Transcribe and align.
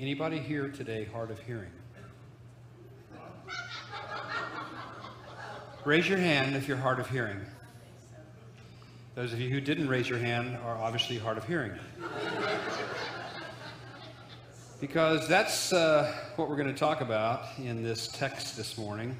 Anybody 0.00 0.38
here 0.38 0.68
today 0.68 1.04
hard 1.04 1.30
of 1.30 1.38
hearing? 1.40 1.70
Raise 5.84 6.08
your 6.08 6.16
hand 6.16 6.56
if 6.56 6.66
you're 6.66 6.78
hard 6.78 6.98
of 6.98 7.10
hearing. 7.10 7.38
Those 9.14 9.34
of 9.34 9.40
you 9.42 9.50
who 9.50 9.60
didn't 9.60 9.88
raise 9.88 10.08
your 10.08 10.18
hand 10.18 10.56
are 10.64 10.74
obviously 10.78 11.18
hard 11.18 11.36
of 11.36 11.46
hearing. 11.46 11.72
because 14.80 15.28
that's 15.28 15.70
uh, 15.74 16.10
what 16.36 16.48
we're 16.48 16.56
going 16.56 16.72
to 16.72 16.80
talk 16.80 17.02
about 17.02 17.44
in 17.58 17.82
this 17.82 18.08
text 18.08 18.56
this 18.56 18.78
morning. 18.78 19.14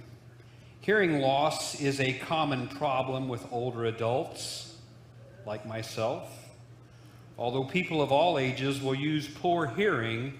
Hearing 0.81 1.21
loss 1.21 1.79
is 1.79 2.01
a 2.01 2.15
common 2.15 2.69
problem 2.69 3.29
with 3.29 3.47
older 3.53 3.85
adults 3.85 4.79
like 5.45 5.67
myself. 5.67 6.33
Although 7.37 7.65
people 7.65 8.01
of 8.01 8.11
all 8.11 8.39
ages 8.39 8.81
will 8.81 8.95
use 8.95 9.29
poor 9.29 9.67
hearing 9.67 10.39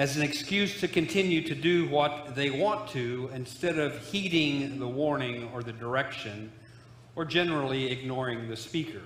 as 0.00 0.16
an 0.16 0.22
excuse 0.22 0.80
to 0.80 0.88
continue 0.88 1.42
to 1.42 1.54
do 1.54 1.86
what 1.90 2.34
they 2.34 2.48
want 2.48 2.88
to 2.88 3.28
instead 3.34 3.78
of 3.78 3.98
heeding 3.98 4.78
the 4.78 4.88
warning 4.88 5.46
or 5.52 5.62
the 5.62 5.74
direction 5.74 6.50
or 7.16 7.22
generally 7.26 7.92
ignoring 7.92 8.48
the 8.48 8.56
speaker. 8.56 9.02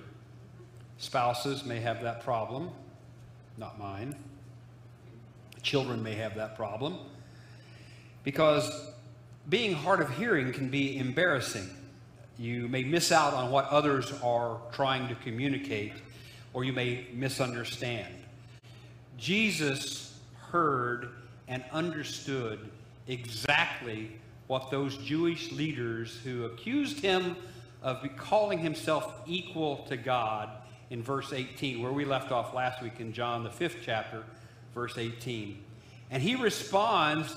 Spouses 0.97 1.65
may 1.65 1.81
have 1.81 2.01
that 2.01 2.23
problem, 2.23 2.69
not 3.57 3.77
mine. 3.77 4.15
Children 5.61 6.01
may 6.01 6.13
have 6.13 6.33
that 6.35 6.55
problem 6.55 6.97
because 8.23 8.71
being 9.49 9.73
hard 9.73 9.99
of 9.99 10.09
hearing 10.11 10.53
can 10.53 10.69
be 10.69 10.97
embarrassing. 10.97 11.69
You 12.39 12.69
may 12.69 12.85
miss 12.85 13.11
out 13.11 13.33
on 13.33 13.51
what 13.51 13.67
others 13.67 14.13
are 14.23 14.61
trying 14.71 15.09
to 15.09 15.15
communicate, 15.15 15.91
or 16.53 16.63
you 16.63 16.71
may 16.71 17.07
misunderstand. 17.11 18.15
Jesus 19.17 20.14
heard 20.55 21.09
and 21.49 21.65
understood 21.73 22.71
exactly 23.07 24.09
what 24.47 24.71
those 24.71 24.95
Jewish 24.99 25.51
leaders 25.51 26.17
who 26.23 26.45
accused 26.45 27.01
him 27.01 27.35
of 27.83 28.07
calling 28.15 28.59
himself 28.59 29.19
equal 29.25 29.79
to 29.89 29.97
God 29.97 30.49
in 30.91 31.03
verse 31.03 31.33
18, 31.33 31.81
where 31.81 31.91
we 31.91 32.05
left 32.05 32.31
off 32.31 32.53
last 32.53 32.81
week 32.81 33.01
in 33.01 33.11
John, 33.11 33.43
the 33.43 33.49
fifth 33.49 33.79
chapter, 33.83 34.23
verse 34.73 34.97
18. 34.97 35.61
And 36.09 36.23
he 36.23 36.35
responds 36.37 37.35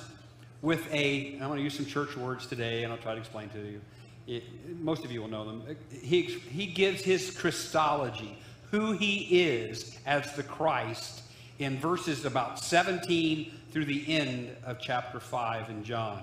with 0.63 0.89
a, 0.95 1.33
I'm 1.41 1.49
going 1.49 1.57
to 1.57 1.63
use 1.65 1.75
some 1.75 1.87
church 1.87 2.17
words 2.17 2.47
today, 2.47 2.85
and 2.85 2.93
I'll 2.93 3.01
try 3.01 3.15
to 3.15 3.21
explain 3.21 3.49
to 3.49 3.59
you. 3.59 3.81
It, 4.29 4.45
most 4.81 5.05
of 5.05 5.11
you 5.11 5.23
will 5.23 5.29
know 5.29 5.45
them. 5.45 5.77
He, 5.91 6.23
he 6.23 6.67
gives 6.67 7.03
his 7.03 7.37
Christology, 7.37 8.39
who 8.71 8.93
he 8.93 9.43
is 9.43 9.99
as 10.07 10.35
the 10.35 10.45
Christ, 10.45 11.23
in 11.59 11.79
verses 11.79 12.25
about 12.25 12.59
17 12.59 13.53
through 13.71 13.85
the 13.85 14.17
end 14.17 14.55
of 14.65 14.79
chapter 14.79 15.21
5 15.21 15.71
in 15.71 15.85
John. 15.85 16.23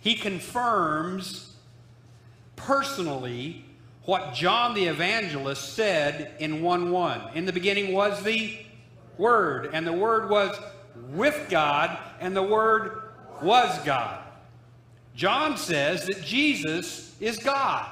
He 0.00 0.14
confirms 0.14 1.54
personally 2.56 3.64
what 4.04 4.34
John 4.34 4.74
the 4.74 4.84
evangelist 4.84 5.74
said 5.74 6.32
in 6.38 6.62
1 6.62 6.90
1. 6.90 7.20
In 7.34 7.44
the 7.44 7.52
beginning 7.52 7.92
was 7.92 8.22
the 8.22 8.58
Word, 9.18 9.70
and 9.72 9.86
the 9.86 9.92
Word 9.92 10.30
was 10.30 10.56
with 11.10 11.46
God, 11.48 11.96
and 12.20 12.36
the 12.36 12.42
Word 12.42 13.02
was 13.42 13.78
God. 13.84 14.20
John 15.14 15.56
says 15.56 16.06
that 16.06 16.22
Jesus 16.22 17.16
is 17.20 17.38
God. 17.38 17.86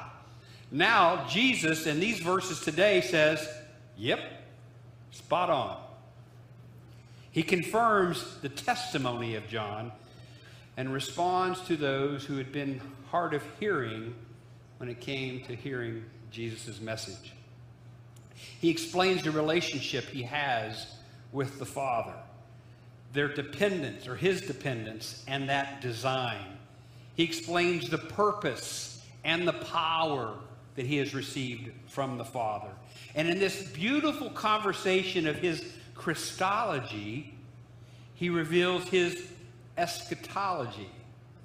Now, 0.70 1.26
Jesus 1.26 1.86
in 1.86 2.00
these 2.00 2.20
verses 2.20 2.60
today 2.60 3.00
says, 3.00 3.48
Yep, 3.96 4.20
spot 5.10 5.50
on. 5.50 5.83
He 7.34 7.42
confirms 7.42 8.36
the 8.42 8.48
testimony 8.48 9.34
of 9.34 9.48
John 9.48 9.90
and 10.76 10.92
responds 10.92 11.60
to 11.62 11.76
those 11.76 12.24
who 12.24 12.36
had 12.36 12.52
been 12.52 12.80
hard 13.10 13.34
of 13.34 13.42
hearing 13.58 14.14
when 14.78 14.88
it 14.88 15.00
came 15.00 15.42
to 15.46 15.56
hearing 15.56 16.04
Jesus' 16.30 16.80
message. 16.80 17.32
He 18.60 18.70
explains 18.70 19.24
the 19.24 19.32
relationship 19.32 20.04
he 20.04 20.22
has 20.22 20.86
with 21.32 21.58
the 21.58 21.66
Father, 21.66 22.14
their 23.12 23.34
dependence 23.34 24.06
or 24.06 24.14
his 24.14 24.42
dependence, 24.42 25.24
and 25.26 25.48
that 25.48 25.80
design. 25.80 26.56
He 27.16 27.24
explains 27.24 27.90
the 27.90 27.98
purpose 27.98 29.04
and 29.24 29.46
the 29.48 29.54
power 29.54 30.36
that 30.76 30.86
he 30.86 30.98
has 30.98 31.16
received 31.16 31.72
from 31.88 32.16
the 32.16 32.24
Father. 32.24 32.70
And 33.16 33.28
in 33.28 33.40
this 33.40 33.70
beautiful 33.70 34.30
conversation 34.30 35.26
of 35.26 35.34
his 35.34 35.64
Christology, 35.94 37.34
he 38.14 38.30
reveals 38.30 38.84
his 38.88 39.28
eschatology. 39.76 40.90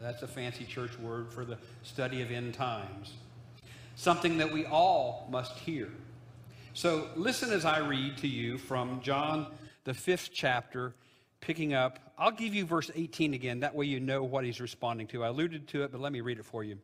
That's 0.02 0.22
a 0.22 0.28
fancy 0.28 0.66
church 0.66 0.98
word 1.00 1.32
for 1.32 1.46
the 1.46 1.58
study 1.84 2.22
of 2.22 2.32
end 2.32 2.54
times. 2.54 3.14
Something 3.96 4.38
that 4.38 4.52
we 4.52 4.66
all 4.66 5.28
must 5.30 5.58
hear. 5.58 5.90
So 6.74 7.10
listen 7.16 7.52
as 7.52 7.66
I 7.66 7.80
read 7.80 8.18
to 8.18 8.28
you 8.28 8.58
from 8.58 9.02
John, 9.02 9.48
the 9.84 9.94
fifth 9.94 10.30
chapter, 10.34 10.94
picking 11.42 11.74
up. 11.74 12.00
I'll 12.18 12.32
give 12.32 12.54
you 12.54 12.66
verse 12.66 12.92
18 12.96 13.34
again. 13.34 13.60
That 13.62 13.76
way 13.76 13.86
you 13.86 14.00
know 14.00 14.24
what 14.24 14.46
he's 14.46 14.62
responding 14.62 15.08
to. 15.08 15.24
I 15.24 15.28
alluded 15.28 15.68
to 15.70 15.84
it, 15.84 15.92
but 15.92 16.00
let 16.00 16.14
me 16.14 16.22
read 16.22 16.40
it 16.40 16.46
for 16.46 16.64
you. 16.64 16.78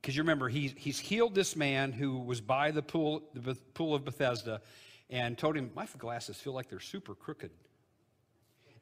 Because 0.00 0.16
you 0.16 0.22
remember, 0.22 0.48
he, 0.48 0.68
he's 0.76 0.98
healed 0.98 1.34
this 1.34 1.56
man 1.56 1.92
who 1.92 2.18
was 2.18 2.40
by 2.40 2.70
the 2.70 2.82
pool, 2.82 3.22
the 3.34 3.54
pool 3.74 3.94
of 3.94 4.04
Bethesda 4.04 4.60
and 5.10 5.36
told 5.36 5.56
him, 5.56 5.70
My 5.74 5.86
glasses 5.98 6.36
feel 6.36 6.52
like 6.52 6.68
they're 6.68 6.80
super 6.80 7.14
crooked. 7.14 7.50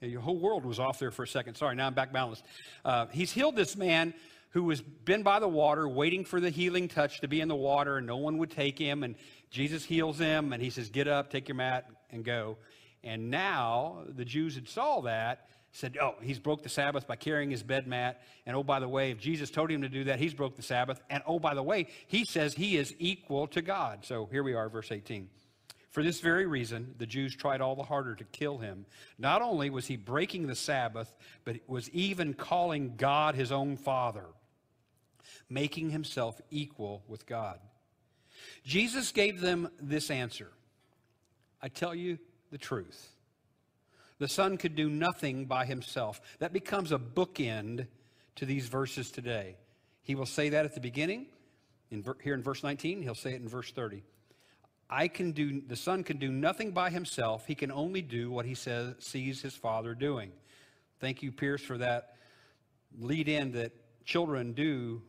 And 0.01 0.11
your 0.11 0.21
whole 0.21 0.39
world 0.39 0.67
was 0.67 0.79
off 0.79 0.99
there 0.99 1.11
for 1.11 1.23
a 1.23 1.29
second. 1.29 1.55
Sorry, 1.57 1.75
now 1.75 1.87
I'm 1.87 1.95
back 1.95 2.13
balanced. 2.13 2.45
Uh, 2.85 3.07
he's 3.11 3.33
healed 3.33 3.57
this 3.57 3.77
man 3.77 4.13
who 4.51 4.63
was 4.63 4.81
been 4.81 5.23
by 5.23 5.41
the 5.41 5.49
water, 5.49 5.89
waiting 5.89 6.25
for 6.25 6.41
the 6.41 6.51
healing 6.51 6.87
touch 6.89 7.21
to 7.21 7.29
be 7.29 7.41
in 7.41 7.49
the 7.49 7.57
water, 7.57 7.97
and 7.97 8.07
no 8.07 8.19
one 8.19 8.39
would 8.39 8.51
take 8.51 8.79
him. 8.79 9.03
And 9.03 9.17
Jesus 9.51 9.85
heals 9.85 10.19
him, 10.19 10.53
and 10.53 10.63
he 10.63 10.71
says, 10.71 10.91
Get 10.91 11.09
up, 11.09 11.31
take 11.31 11.49
your 11.49 11.57
mat, 11.57 11.89
and 12.11 12.25
go. 12.25 12.59
And 13.03 13.31
now 13.31 14.05
the 14.09 14.25
Jews 14.25 14.55
had 14.55 14.69
saw 14.69 15.01
that, 15.03 15.49
said, 15.73 15.97
Oh, 16.01 16.15
he's 16.23 16.39
broke 16.39 16.63
the 16.63 16.69
Sabbath 16.69 17.07
by 17.07 17.17
carrying 17.17 17.51
his 17.51 17.63
bed 17.63 17.87
mat. 17.87 18.23
And 18.47 18.57
oh, 18.57 18.63
by 18.63 18.79
the 18.79 18.89
way, 18.89 19.11
if 19.11 19.19
Jesus 19.19 19.51
told 19.51 19.71
him 19.71 19.83
to 19.83 19.89
do 19.89 20.05
that, 20.05 20.21
he's 20.21 20.35
broke 20.35 20.55
the 20.55 20.63
Sabbath. 20.63 21.01
And 21.11 21.23
oh, 21.27 21.39
by 21.39 21.55
the 21.55 21.63
way, 21.63 21.89
he 22.07 22.25
says 22.25 22.55
he 22.55 22.77
is 22.77 22.95
equal 22.99 23.49
to 23.49 23.61
God. 23.61 24.05
So 24.05 24.29
here 24.31 24.43
we 24.43 24.55
are, 24.55 24.69
verse 24.69 24.93
18. 24.93 25.29
For 25.95 26.03
this 26.03 26.19
very 26.19 26.45
reason, 26.45 26.93
the 26.99 27.07
Jews 27.07 27.37
tried 27.37 27.61
all 27.61 27.77
the 27.77 27.85
harder 27.85 28.17
to 28.17 28.25
kill 28.25 28.59
him. 28.59 28.85
Not 29.17 29.43
only 29.43 29.71
was 29.71 29.87
he 29.87 29.95
breaking 29.95 30.49
the 30.49 30.57
Sabbath, 30.57 31.15
but 31.45 31.61
was 31.69 31.89
even 31.91 32.35
calling 32.35 32.95
God 32.97 33.37
his 33.37 33.53
own 33.53 33.77
Father, 33.77 34.25
making 35.49 35.91
himself 35.91 36.41
equal 36.51 37.05
with 37.07 37.27
God. 37.27 37.61
Jesus 38.65 39.13
gave 39.13 39.41
them 39.41 39.71
this 39.81 40.11
answer 40.11 40.51
I 41.63 41.69
tell 41.69 41.95
you 41.95 42.19
the 42.51 42.59
truth. 42.59 43.11
The 44.19 44.27
Son 44.27 44.57
could 44.57 44.75
do 44.75 44.91
nothing 44.91 45.45
by 45.45 45.65
himself. 45.65 46.21
That 46.41 46.53
becomes 46.53 46.91
a 46.91 46.99
bookend 46.99 47.87
to 48.35 48.45
these 48.45 48.67
verses 48.67 49.13
today. 49.13 49.55
He 50.03 50.17
will 50.17 50.27
say 50.27 50.49
that 50.49 50.65
at 50.65 50.75
the 50.75 50.81
beginning, 50.81 51.27
in, 51.93 52.05
here 52.25 52.35
in 52.35 52.43
verse 52.43 52.65
19. 52.65 53.01
He'll 53.01 53.15
say 53.15 53.35
it 53.35 53.41
in 53.41 53.49
verse 53.49 53.71
30. 53.71 54.03
I 54.95 55.09
can 55.09 55.33
do, 55.33 55.61
the 55.61 55.75
son 55.75 56.05
can 56.05 56.19
do 56.19 56.31
nothing 56.31 56.71
by 56.71 56.89
himself. 56.89 57.47
He 57.47 57.57
can 57.57 57.73
only 57.73 58.01
do 58.01 58.31
what 58.31 58.47
he 58.47 58.55
says, 58.55 58.95
sees 59.01 59.43
his 59.43 59.55
father 59.55 59.93
doing. 59.93 60.31
Thank 61.01 61.21
you, 61.21 61.33
Pierce, 61.33 61.63
for 61.63 61.77
that 61.79 62.15
lead 62.97 63.29
in 63.29 63.51
that 63.53 63.73
children 64.05 64.53
do 64.53 65.03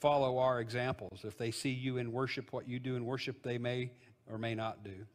follow 0.00 0.38
our 0.38 0.60
examples. 0.60 1.20
If 1.22 1.38
they 1.38 1.52
see 1.52 1.70
you 1.70 1.98
in 1.98 2.10
worship, 2.10 2.52
what 2.52 2.68
you 2.68 2.80
do 2.80 2.96
in 2.96 3.06
worship, 3.06 3.44
they 3.44 3.58
may 3.58 3.92
or 4.28 4.38
may 4.38 4.56
not 4.56 4.82
do. 4.82 5.06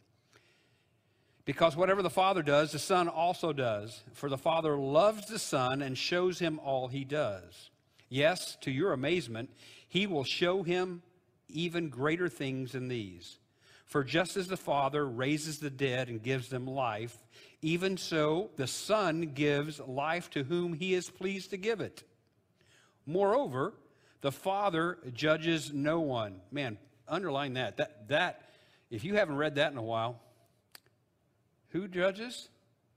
Because 1.44 1.75
whatever 1.75 2.02
the 2.02 2.09
Father 2.09 2.43
does, 2.43 2.72
the 2.72 2.79
Son 2.79 3.09
also 3.09 3.52
does. 3.52 4.03
For 4.14 4.29
the 4.29 4.38
Father 4.38 4.78
loves 4.78 5.28
the 5.28 5.40
Son 5.40 5.82
and 5.82 5.97
shows 5.97 6.40
him 6.40 6.61
all 6.64 6.88
he 6.88 7.03
does. 7.03 7.70
Yes, 8.08 8.55
to 8.61 8.72
your 8.72 8.93
amazement, 8.93 9.49
he 9.90 10.08
will 10.08 10.23
show 10.23 10.64
him 10.64 11.02
even 11.49 11.90
greater 11.90 12.29
things 12.29 12.72
than 12.72 12.88
these. 12.88 13.38
For 13.91 14.05
just 14.05 14.38
as 14.38 14.47
the 14.47 14.55
Father 14.55 15.05
raises 15.05 15.59
the 15.59 15.70
dead 15.70 16.08
and 16.08 16.23
gives 16.23 16.47
them 16.47 16.66
life, 16.66 17.17
even 17.61 17.97
so 17.97 18.49
the 18.55 18.66
Son 18.66 19.34
gives 19.34 19.82
life 19.82 20.29
to 20.29 20.46
whom 20.46 20.72
he 20.72 20.93
is 20.93 21.09
pleased 21.09 21.49
to 21.49 21.58
give 21.58 21.82
it. 21.82 22.02
Moreover, 23.05 23.73
the 24.22 24.32
Father 24.32 24.97
judges 25.11 25.73
no 25.73 25.99
one. 25.99 26.40
Man, 26.53 26.78
underline 27.05 27.55
that. 27.55 27.76
That 27.76 28.08
that 28.08 28.43
if 28.90 29.03
you 29.03 29.16
haven't 29.16 29.35
read 29.35 29.55
that 29.55 29.73
in 29.73 29.78
a 29.78 29.84
while, 29.84 30.22
who 31.72 31.90
judges? 31.90 32.47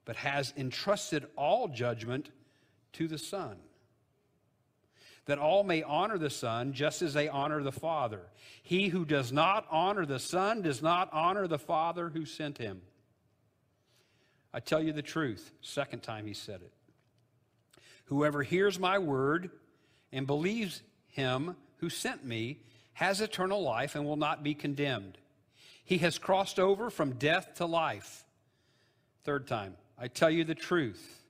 But 0.04 0.14
has 0.14 0.54
entrusted 0.56 1.26
all 1.36 1.66
judgment 1.66 2.30
to 2.92 3.08
the 3.08 3.18
Son 3.18 3.56
that 5.26 5.38
all 5.38 5.64
may 5.64 5.82
honor 5.82 6.18
the 6.18 6.30
Son 6.30 6.72
just 6.72 7.02
as 7.02 7.14
they 7.14 7.28
honor 7.28 7.62
the 7.62 7.72
Father. 7.72 8.20
He 8.62 8.88
who 8.88 9.04
does 9.04 9.32
not 9.32 9.66
honor 9.70 10.04
the 10.04 10.18
Son 10.18 10.62
does 10.62 10.82
not 10.82 11.08
honor 11.12 11.46
the 11.46 11.58
Father 11.58 12.10
who 12.10 12.24
sent 12.24 12.58
him. 12.58 12.82
I 14.52 14.60
tell 14.60 14.82
you 14.82 14.92
the 14.92 15.02
truth. 15.02 15.52
Second 15.60 16.02
time 16.02 16.26
he 16.26 16.34
said 16.34 16.60
it. 16.60 16.72
Whoever 18.06 18.42
hears 18.42 18.78
my 18.78 18.98
word 18.98 19.50
and 20.12 20.26
believes 20.26 20.82
him 21.08 21.56
who 21.78 21.88
sent 21.88 22.24
me 22.24 22.58
has 22.94 23.20
eternal 23.20 23.62
life 23.62 23.94
and 23.94 24.04
will 24.04 24.16
not 24.16 24.42
be 24.42 24.54
condemned. 24.54 25.18
He 25.84 25.98
has 25.98 26.18
crossed 26.18 26.60
over 26.60 26.90
from 26.90 27.12
death 27.12 27.54
to 27.56 27.66
life. 27.66 28.24
Third 29.24 29.46
time, 29.46 29.74
I 29.98 30.08
tell 30.08 30.30
you 30.30 30.44
the 30.44 30.54
truth. 30.54 31.22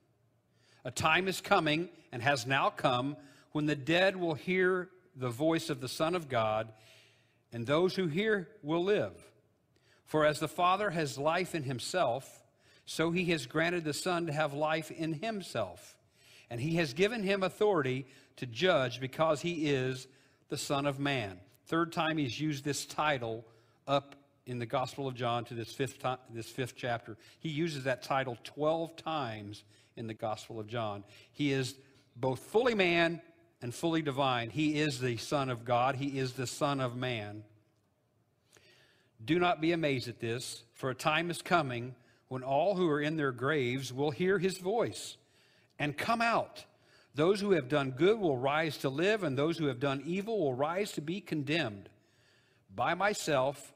A 0.85 0.91
time 0.91 1.29
is 1.29 1.41
coming 1.41 1.89
and 2.13 2.23
has 2.23 2.47
now 2.47 2.71
come 2.71 3.17
when 3.55 3.67
the 3.67 3.77
dead 3.77 4.17
will 4.17 4.35
hear 4.35 4.89
the 5.15 5.31
voice 5.31 5.71
of 5.71 5.81
the 5.81 5.87
Son 5.87 6.17
of 6.17 6.29
God, 6.29 6.73
and 7.53 7.65
those 7.65 7.95
who 7.95 8.09
hear 8.09 8.49
will 8.65 8.83
live. 8.83 9.13
For 10.07 10.27
as 10.27 10.41
the 10.41 10.49
Father 10.49 10.91
has 10.91 11.19
life 11.19 11.55
in 11.55 11.63
himself, 11.63 12.43
so 12.85 13.13
he 13.13 13.27
has 13.27 13.47
granted 13.47 13.85
the 13.85 13.95
Son 13.95 14.27
to 14.27 14.33
have 14.33 14.55
life 14.55 14.91
in 14.91 15.13
himself. 15.13 15.97
And 16.51 16.61
he 16.61 16.75
has 16.77 16.95
given 16.95 17.23
him 17.23 17.45
authority 17.45 18.07
to 18.39 18.47
judge 18.47 18.99
because 18.99 19.41
he 19.41 19.71
is 19.71 20.09
the 20.49 20.59
Son 20.59 20.85
of 20.85 20.99
Man. 20.99 21.39
Third 21.67 21.93
time 21.93 22.17
he's 22.17 22.41
used 22.41 22.65
this 22.65 22.85
title 22.85 23.45
up 23.87 24.17
in 24.47 24.59
the 24.59 24.67
Gospel 24.67 25.07
of 25.07 25.15
John 25.15 25.45
to 25.45 25.55
this 25.55 25.73
fifth, 25.73 26.01
time, 26.01 26.19
this 26.29 26.49
fifth 26.49 26.75
chapter. 26.77 27.17
He 27.39 27.51
uses 27.51 27.85
that 27.85 28.03
title 28.03 28.37
12 28.43 28.97
times 28.97 29.63
in 29.97 30.09
the 30.09 30.15
Gospel 30.15 30.59
of 30.59 30.67
John. 30.67 31.05
He 31.31 31.53
is 31.53 31.77
both 32.17 32.41
fully 32.41 32.75
man 32.75 33.23
and 33.65 33.75
fully 33.75 34.03
divine. 34.03 34.51
He 34.51 34.79
is 34.79 35.01
the 35.01 35.17
Son 35.17 35.49
of 35.49 35.65
God, 35.65 35.97
He 35.97 36.19
is 36.19 36.35
the 36.35 36.47
Son 36.47 36.83
of 36.83 36.99
man. 36.99 37.45
Do 39.25 39.39
not 39.39 39.63
be 39.63 39.73
amazed 39.73 40.07
at 40.07 40.21
this, 40.21 40.65
for 40.75 40.91
a 40.91 40.95
time 40.95 41.31
is 41.31 41.41
coming 41.41 41.95
when 42.29 42.43
all 42.43 42.75
who 42.75 42.87
are 42.91 43.01
in 43.01 43.17
their 43.17 43.33
graves 43.33 43.91
will 43.91 44.11
hear 44.11 44.39
His 44.39 44.59
voice 44.59 45.17
and 45.79 45.97
come 45.97 46.21
out. 46.21 46.67
Those 47.15 47.41
who 47.41 47.53
have 47.53 47.71
done 47.71 47.93
good 47.93 48.21
will 48.21 48.37
rise 48.37 48.77
to 48.79 48.91
live, 48.91 49.23
and 49.23 49.35
those 49.35 49.57
who 49.57 49.69
have 49.69 49.81
done 49.81 50.03
evil 50.05 50.39
will 50.41 50.53
rise 50.53 50.93
to 50.93 51.01
be 51.01 51.23
condemned. 51.23 51.89
By 52.77 52.93
myself, 52.93 53.73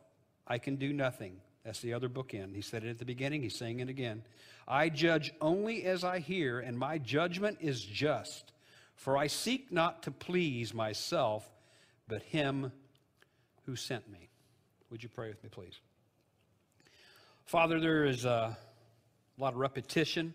I 0.47 0.59
can 0.59 0.77
do 0.77 0.93
nothing. 0.93 1.39
That's 1.65 1.81
the 1.81 1.95
other 1.95 2.11
bookend. 2.11 2.55
He 2.55 2.61
said 2.61 2.85
it 2.85 2.91
at 2.91 2.99
the 2.99 3.07
beginning, 3.07 3.43
he's 3.43 3.57
saying 3.57 3.81
it 3.81 3.89
again. 3.89 4.23
I 4.67 4.91
judge 4.91 5.33
only 5.41 5.85
as 5.85 6.05
I 6.05 6.19
hear, 6.19 6.61
and 6.61 6.79
my 6.79 6.99
judgment 6.99 7.57
is 7.63 7.83
just. 7.83 8.53
For 8.99 9.17
I 9.17 9.29
seek 9.29 9.71
not 9.71 10.03
to 10.03 10.11
please 10.11 10.75
myself, 10.75 11.49
but 12.09 12.21
him 12.21 12.73
who 13.65 13.77
sent 13.77 14.11
me. 14.11 14.29
Would 14.91 15.05
you 15.05 15.09
pray 15.09 15.29
with 15.29 15.41
me, 15.45 15.51
please? 15.51 15.79
Father, 17.45 17.79
there 17.79 18.05
is 18.05 18.25
a 18.25 18.59
lot 19.39 19.53
of 19.53 19.61
repetition, 19.61 20.35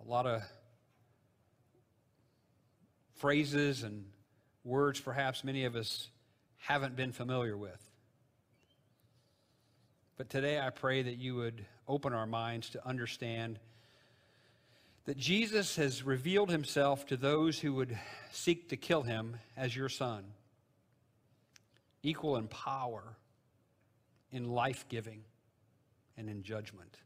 a 0.00 0.04
lot 0.04 0.26
of 0.26 0.42
phrases 3.14 3.84
and 3.84 4.04
words 4.64 4.98
perhaps 4.98 5.44
many 5.44 5.64
of 5.64 5.76
us 5.76 6.08
haven't 6.56 6.96
been 6.96 7.12
familiar 7.12 7.56
with. 7.56 7.88
But 10.16 10.28
today 10.28 10.58
I 10.58 10.70
pray 10.70 11.02
that 11.02 11.18
you 11.18 11.36
would 11.36 11.64
open 11.86 12.12
our 12.12 12.26
minds 12.26 12.68
to 12.70 12.84
understand 12.84 13.60
that 15.06 15.16
Jesus 15.16 15.76
has 15.76 16.02
revealed 16.02 16.50
himself 16.50 17.06
to 17.06 17.16
those 17.16 17.60
who 17.60 17.72
would 17.74 17.96
seek 18.32 18.68
to 18.68 18.76
kill 18.76 19.02
him 19.02 19.36
as 19.56 19.74
your 19.74 19.88
son, 19.88 20.24
equal 22.02 22.36
in 22.36 22.48
power, 22.48 23.16
in 24.32 24.50
life 24.50 24.84
giving, 24.88 25.22
and 26.18 26.28
in 26.28 26.42
judgment. 26.42 26.96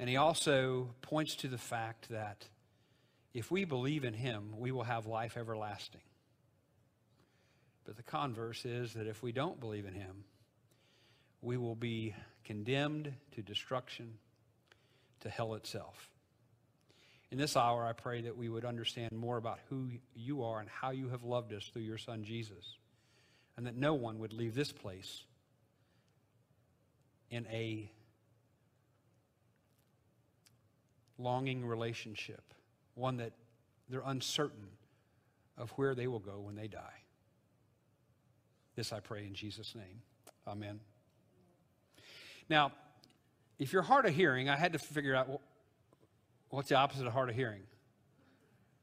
And 0.00 0.08
he 0.08 0.16
also 0.16 0.90
points 1.02 1.36
to 1.36 1.48
the 1.48 1.58
fact 1.58 2.08
that 2.08 2.48
if 3.32 3.50
we 3.50 3.64
believe 3.64 4.04
in 4.04 4.14
him, 4.14 4.54
we 4.58 4.72
will 4.72 4.82
have 4.82 5.06
life 5.06 5.36
everlasting. 5.36 6.00
But 7.84 7.96
the 7.96 8.02
converse 8.02 8.64
is 8.64 8.94
that 8.94 9.06
if 9.06 9.22
we 9.22 9.30
don't 9.30 9.60
believe 9.60 9.86
in 9.86 9.94
him, 9.94 10.24
we 11.40 11.56
will 11.56 11.76
be 11.76 12.14
condemned 12.44 13.12
to 13.32 13.42
destruction, 13.42 14.14
to 15.20 15.28
hell 15.28 15.54
itself. 15.54 16.08
In 17.30 17.38
this 17.38 17.56
hour, 17.56 17.84
I 17.84 17.92
pray 17.92 18.22
that 18.22 18.36
we 18.36 18.48
would 18.48 18.64
understand 18.64 19.12
more 19.12 19.36
about 19.36 19.60
who 19.68 19.88
you 20.14 20.42
are 20.42 20.60
and 20.60 20.68
how 20.68 20.90
you 20.90 21.08
have 21.10 21.22
loved 21.22 21.52
us 21.52 21.70
through 21.72 21.82
your 21.82 21.98
Son 21.98 22.24
Jesus, 22.24 22.76
and 23.56 23.66
that 23.66 23.76
no 23.76 23.94
one 23.94 24.18
would 24.18 24.32
leave 24.32 24.54
this 24.54 24.72
place 24.72 25.22
in 27.30 27.46
a 27.52 27.90
longing 31.18 31.64
relationship 31.64 32.42
one 32.94 33.18
that 33.18 33.32
they're 33.88 34.02
uncertain 34.06 34.68
of 35.56 35.70
where 35.72 35.94
they 35.94 36.06
will 36.06 36.18
go 36.18 36.40
when 36.40 36.54
they 36.54 36.68
die. 36.68 37.02
This 38.76 38.92
I 38.92 39.00
pray 39.00 39.26
in 39.26 39.34
Jesus' 39.34 39.74
name. 39.74 40.02
Amen. 40.46 40.80
Now, 42.48 42.72
if 43.60 43.74
you're 43.74 43.82
hard 43.82 44.06
of 44.06 44.14
hearing, 44.14 44.48
I 44.48 44.56
had 44.56 44.72
to 44.72 44.78
figure 44.78 45.14
out 45.14 45.28
well, 45.28 45.40
what's 46.48 46.70
the 46.70 46.76
opposite 46.76 47.06
of 47.06 47.12
hard 47.12 47.28
of 47.28 47.36
hearing? 47.36 47.62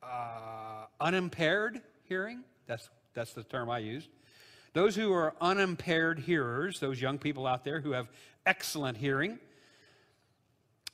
Uh, 0.01 0.85
unimpaired 1.01 1.81
hearing. 2.03 2.43
That's, 2.67 2.89
that's 3.13 3.33
the 3.33 3.43
term 3.43 3.69
I 3.69 3.79
used. 3.79 4.09
Those 4.73 4.95
who 4.95 5.11
are 5.11 5.33
unimpaired 5.41 6.19
hearers, 6.19 6.79
those 6.79 7.01
young 7.01 7.17
people 7.17 7.47
out 7.47 7.63
there 7.63 7.81
who 7.81 7.91
have 7.91 8.07
excellent 8.45 8.97
hearing, 8.97 9.39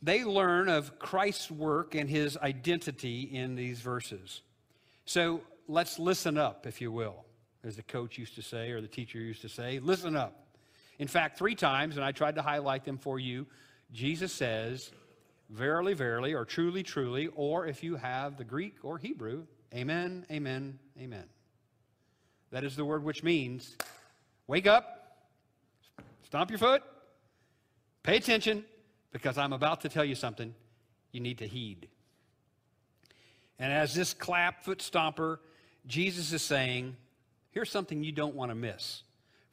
they 0.02 0.24
learn 0.24 0.70
of 0.70 0.98
Christ's 0.98 1.52
work 1.52 1.94
and 1.94 2.10
his 2.10 2.38
identity 2.38 3.22
in 3.22 3.56
these 3.56 3.82
verses. 3.82 4.42
So 5.06 5.42
let's 5.68 6.00
listen 6.00 6.38
up, 6.38 6.66
if 6.66 6.80
you 6.80 6.92
will, 6.92 7.26
as 7.66 7.76
the 7.76 7.84
coach 7.84 8.18
used 8.18 8.36
to 8.36 8.42
say 8.42 8.72
or 8.72 8.80
the 8.80 8.88
teacher 8.88 9.20
used 9.20 9.42
to 9.42 9.50
say. 9.50 9.80
Listen 9.80 10.16
up. 10.16 10.48
In 11.00 11.08
fact, 11.08 11.38
three 11.38 11.56
times, 11.56 11.98
and 11.98 12.06
I 12.06 12.14
tried 12.14 12.36
to 12.36 12.42
highlight 12.42 12.86
them 12.86 12.98
for 12.98 13.20
you, 13.20 13.46
Jesus 13.94 14.34
says, 14.34 14.92
Verily, 15.50 15.94
verily, 15.94 16.34
or 16.34 16.45
truly, 16.45 16.81
truly, 16.81 17.30
or 17.36 17.68
if 17.68 17.84
you 17.84 17.95
have 17.95 18.38
the 18.38 18.44
Greek 18.44 18.78
or 18.81 18.98
Hebrew, 18.98 19.44
Amen, 19.74 20.25
Amen, 20.31 20.80
Amen. 21.00 21.25
That 22.51 22.63
is 22.63 22.75
the 22.75 22.86
word 22.86 23.04
which 23.04 23.24
means 23.24 23.78
wake 24.48 24.68
up, 24.68 25.28
stomp 26.24 26.50
your 26.50 26.60
foot, 26.60 26.81
pay 28.01 28.18
attention, 28.18 28.66
because 29.12 29.38
I'm 29.38 29.53
about 29.53 29.82
to 29.82 29.89
tell 29.89 30.06
you 30.06 30.15
something 30.15 30.56
you 31.12 31.20
need 31.20 31.38
to 31.39 31.48
heed. 31.48 31.88
And 33.60 33.72
as 33.72 33.94
this 33.94 34.13
clap 34.13 34.63
foot 34.63 34.79
stomper, 34.79 35.38
Jesus 35.86 36.34
is 36.34 36.41
saying, 36.41 36.96
here's 37.51 37.70
something 37.70 38.03
you 38.03 38.12
don't 38.12 38.36
want 38.36 38.50
to 38.50 38.56
miss. 38.56 39.03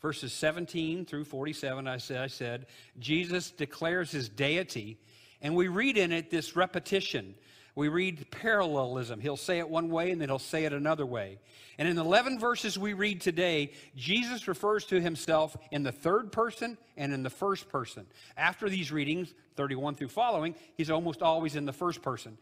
Verses 0.01 0.33
17 0.33 1.05
through 1.05 1.25
47, 1.25 1.87
I 1.87 1.99
said, 1.99 2.21
I 2.21 2.27
said, 2.27 2.67
Jesus 2.99 3.51
declares 3.51 4.11
his 4.11 4.29
deity, 4.29 4.99
and 5.43 5.55
we 5.55 5.69
read 5.69 5.99
in 5.99 6.13
it 6.13 6.31
this 6.31 6.57
repetition 6.57 7.35
we 7.75 7.89
read 7.89 8.31
parallelism. 8.31 9.21
He'll 9.21 9.37
say 9.37 9.59
it 9.59 9.69
one 9.69 9.91
way 9.91 10.11
and 10.11 10.21
then 10.21 10.29
he'll 10.29 10.39
say 10.39 10.65
it 10.65 10.73
another 10.73 11.07
way. 11.07 11.39
And 11.79 11.89
in 11.89 11.97
the 11.97 12.05
11 12.05 12.39
verses 12.39 12.79
we 12.79 12.93
read 12.93 13.21
today, 13.21 13.73
Jesus 13.97 14.49
refers 14.49 14.85
to 14.87 15.01
himself 15.01 15.57
in 15.71 15.83
the 15.83 15.93
third 15.93 16.33
person 16.33 16.77
and 16.97 17.13
in 17.13 17.23
the 17.23 17.31
first 17.31 17.69
person. 17.69 18.07
After 18.37 18.69
these 18.69 18.93
readings, 18.93 19.33
31 19.61 19.95
through 19.95 20.09
following, 20.09 20.55
he's 20.75 20.89
almost 20.89 21.21
always 21.21 21.55
in 21.55 21.67
the 21.67 21.73
first 21.73 22.01
person. 22.01 22.39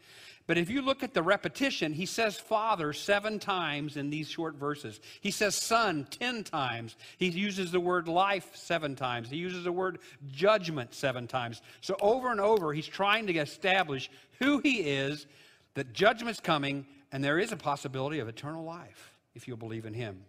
But 0.47 0.57
if 0.57 0.69
you 0.69 0.81
look 0.81 1.03
at 1.03 1.13
the 1.13 1.21
repetition, 1.21 1.91
he 1.91 2.05
says 2.05 2.39
Father 2.39 2.93
seven 2.93 3.39
times 3.39 3.97
in 3.97 4.09
these 4.09 4.29
short 4.29 4.55
verses. 4.55 5.01
He 5.19 5.29
says 5.29 5.53
Son 5.53 6.07
10 6.11 6.45
times. 6.45 6.95
He 7.17 7.27
uses 7.27 7.73
the 7.73 7.79
word 7.81 8.07
life 8.07 8.51
seven 8.53 8.95
times. 8.95 9.29
He 9.29 9.35
uses 9.35 9.65
the 9.65 9.71
word 9.73 9.99
judgment 10.31 10.93
seven 10.93 11.27
times. 11.27 11.61
So 11.81 11.97
over 11.99 12.31
and 12.31 12.39
over, 12.39 12.71
he's 12.71 12.87
trying 12.87 13.27
to 13.27 13.33
establish 13.33 14.09
who 14.39 14.59
he 14.59 14.77
is, 14.79 15.27
that 15.73 15.91
judgment's 15.91 16.39
coming, 16.39 16.85
and 17.11 17.21
there 17.21 17.37
is 17.37 17.51
a 17.51 17.57
possibility 17.57 18.19
of 18.19 18.29
eternal 18.29 18.63
life 18.63 19.13
if 19.35 19.45
you'll 19.45 19.57
believe 19.57 19.85
in 19.85 19.93
him. 19.93 20.21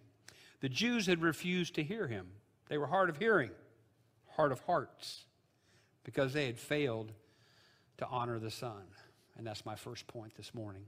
The 0.59 0.67
Jews 0.67 1.05
had 1.05 1.21
refused 1.21 1.75
to 1.75 1.83
hear 1.83 2.07
him. 2.07 2.27
They 2.67 2.77
were 2.77 2.87
hard 2.87 3.09
of 3.09 3.15
hearing, 3.15 3.51
hard 4.35 4.51
of 4.51 4.59
hearts, 4.65 5.23
because 6.03 6.33
they 6.33 6.45
had 6.45 6.59
failed 6.59 7.11
to 7.97 8.07
honor 8.07 8.39
the 8.39 8.51
Son. 8.51 8.83
And 9.37 9.45
that's 9.45 9.65
my 9.65 9.75
first 9.75 10.07
point 10.07 10.35
this 10.35 10.53
morning. 10.53 10.85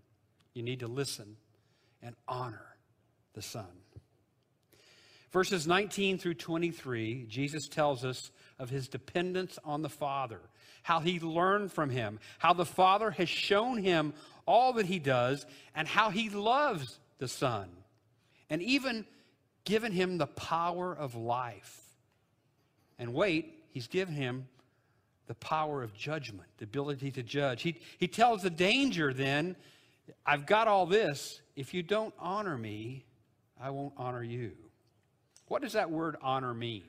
You 0.53 0.63
need 0.63 0.81
to 0.81 0.87
listen 0.87 1.37
and 2.01 2.15
honor 2.27 2.75
the 3.33 3.41
Son. 3.41 3.65
Verses 5.31 5.65
19 5.65 6.19
through 6.19 6.35
23, 6.35 7.25
Jesus 7.27 7.67
tells 7.67 8.05
us 8.05 8.29
of 8.59 8.69
his 8.69 8.87
dependence 8.87 9.57
on 9.65 9.81
the 9.81 9.89
Father, 9.89 10.39
how 10.83 10.99
he 10.99 11.19
learned 11.19 11.71
from 11.71 11.89
him, 11.89 12.19
how 12.37 12.53
the 12.53 12.65
Father 12.65 13.09
has 13.09 13.27
shown 13.27 13.77
him 13.77 14.13
all 14.45 14.73
that 14.73 14.85
he 14.85 14.99
does, 14.99 15.45
and 15.73 15.87
how 15.87 16.11
he 16.11 16.29
loves 16.29 16.99
the 17.17 17.27
Son, 17.27 17.67
and 18.49 18.61
even 18.61 19.05
given 19.63 19.91
him 19.91 20.19
the 20.19 20.27
power 20.27 20.95
of 20.95 21.15
life. 21.15 21.81
And 22.99 23.13
wait, 23.13 23.63
he's 23.71 23.87
given 23.87 24.13
him 24.13 24.47
the 25.33 25.47
power 25.47 25.81
of 25.81 25.95
judgment, 25.95 26.47
the 26.59 26.63
ability 26.63 27.09
to 27.09 27.23
judge. 27.23 27.63
He, 27.63 27.79
he 27.97 28.07
tells 28.07 28.43
the 28.43 28.51
danger 28.51 29.11
then 29.11 29.55
I've 30.27 30.45
got 30.45 30.67
all 30.67 30.85
this. 30.85 31.41
If 31.55 31.73
you 31.73 31.81
don't 31.81 32.13
honor 32.19 32.55
me, 32.55 33.03
I 33.59 33.71
won't 33.71 33.93
honor 33.97 34.21
you. 34.21 34.51
What 35.47 35.63
does 35.63 35.73
that 35.73 35.89
word 35.89 36.17
honor 36.21 36.53
mean? 36.53 36.83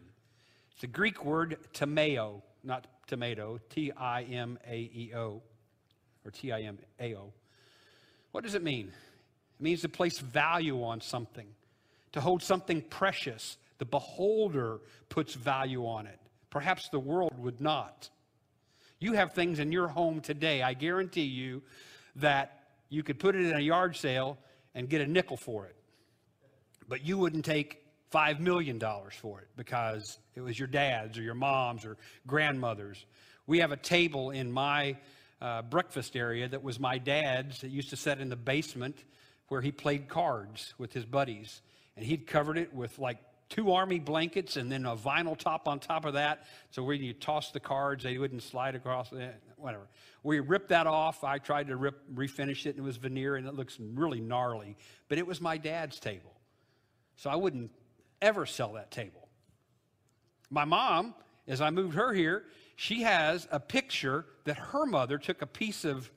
It's 0.73 0.83
the 0.83 0.89
Greek 0.89 1.25
word 1.25 1.57
timeo, 1.73 2.43
not 2.63 2.87
tomato, 3.07 3.61
T 3.71 3.91
I 3.93 4.25
M 4.25 4.59
A 4.69 4.77
E 4.77 5.13
O, 5.17 5.41
or 6.27 6.31
T 6.31 6.53
I 6.53 6.61
M 6.61 6.79
A 7.01 7.15
O. 7.15 7.33
What 8.33 8.45
does 8.45 8.55
it 8.55 8.63
mean? 8.63 8.89
It 8.89 9.63
means 9.63 9.81
to 9.83 9.89
place 9.89 10.19
value 10.19 10.85
on 10.85 11.01
something, 11.01 11.47
to 12.13 12.21
hold 12.21 12.43
something 12.43 12.83
precious. 12.83 13.57
The 13.79 13.87
beholder 13.87 14.81
puts 15.09 15.33
value 15.33 15.87
on 15.87 16.07
it. 16.07 16.19
Perhaps 16.51 16.91
the 16.91 17.01
world 17.01 17.33
would 17.39 17.63
not. 17.63 18.11
You 18.99 19.13
have 19.15 19.33
things 19.33 19.59
in 19.59 19.73
your 19.73 19.89
home 19.89 20.21
today, 20.21 20.63
I 20.63 20.75
guarantee 20.75 21.23
you, 21.23 21.63
that 22.17 22.65
you 22.89 23.03
could 23.03 23.19
put 23.19 23.35
it 23.35 23.45
in 23.45 23.57
a 23.57 23.61
yard 23.61 23.97
sale 23.97 24.39
and 24.75 24.89
get 24.89 25.01
a 25.01 25.07
nickel 25.07 25.37
for 25.37 25.67
it. 25.67 25.77
But 26.89 27.05
you 27.05 27.19
wouldn't 27.19 27.45
take 27.45 27.83
$5 28.13 28.41
million 28.41 28.81
for 29.11 29.41
it 29.41 29.49
because 29.57 30.19
it 30.35 30.41
was 30.41 30.59
your 30.59 30.69
dad's 30.69 31.19
or 31.19 31.23
your 31.23 31.35
mom's 31.35 31.85
or 31.85 31.97
grandmother's. 32.27 33.05
We 33.47 33.59
have 33.59 33.73
a 33.73 33.77
table 33.77 34.31
in 34.31 34.53
my 34.53 34.97
uh, 35.41 35.63
breakfast 35.63 36.15
area 36.15 36.49
that 36.49 36.63
was 36.63 36.79
my 36.79 36.99
dad's 36.99 37.61
that 37.63 37.71
used 37.71 37.91
to 37.91 37.97
sit 37.97 38.21
in 38.21 38.29
the 38.29 38.37
basement 38.37 39.05
where 39.49 39.61
he 39.61 39.73
played 39.73 40.09
cards 40.09 40.75
with 40.79 40.93
his 40.93 41.05
buddies. 41.05 41.61
And 41.97 42.07
he'd 42.07 42.27
covered 42.27 42.59
it 42.59 42.73
with 42.73 42.99
like 42.99 43.19
two 43.54 43.70
army 43.70 44.00
blankets 44.00 44.56
and 44.56 44.70
then 44.70 44.84
a 44.84 44.96
vinyl 44.96 45.38
top 45.38 45.68
on 45.68 45.78
top 45.78 46.04
of 46.04 46.14
that. 46.14 46.44
So 46.70 46.82
when 46.82 47.02
you 47.02 47.12
toss 47.12 47.52
the 47.52 47.61
cards, 47.61 48.02
they 48.02 48.18
wouldn't 48.18 48.42
slide 48.42 48.75
across, 48.75 49.12
eh, 49.12 49.28
whatever. 49.56 49.87
We 50.25 50.40
ripped 50.40 50.70
that 50.70 50.88
off. 50.88 51.23
I 51.23 51.38
tried 51.38 51.68
to 51.68 51.76
rip, 51.76 52.02
refinish 52.12 52.66
it, 52.66 52.70
and 52.70 52.80
it 52.80 52.82
was 52.82 52.96
veneer, 52.96 53.37
and 53.37 53.46
it 53.46 53.54
looks 53.54 53.78
really 53.78 54.20
gnarly. 54.20 54.76
But 55.08 55.18
it 55.18 55.26
was 55.26 55.40
my 55.40 55.56
dad's 55.56 56.00
table. 56.00 56.34
So 57.14 57.30
I 57.30 57.37
wouldn't 57.37 57.70
ever 58.20 58.44
sell 58.44 58.73
that 58.73 58.90
table. 58.90 59.28
My 60.50 60.64
mom, 60.64 61.14
as 61.46 61.61
I 61.61 61.70
moved 61.70 61.94
her 61.94 62.12
here, 62.12 62.44
she 62.75 63.02
has 63.02 63.46
a 63.52 63.61
picture 63.61 64.26
that 64.44 64.56
her 64.56 64.84
mother 64.84 65.16
took 65.16 65.42
a 65.42 65.46
piece 65.46 65.84
of 65.84 66.11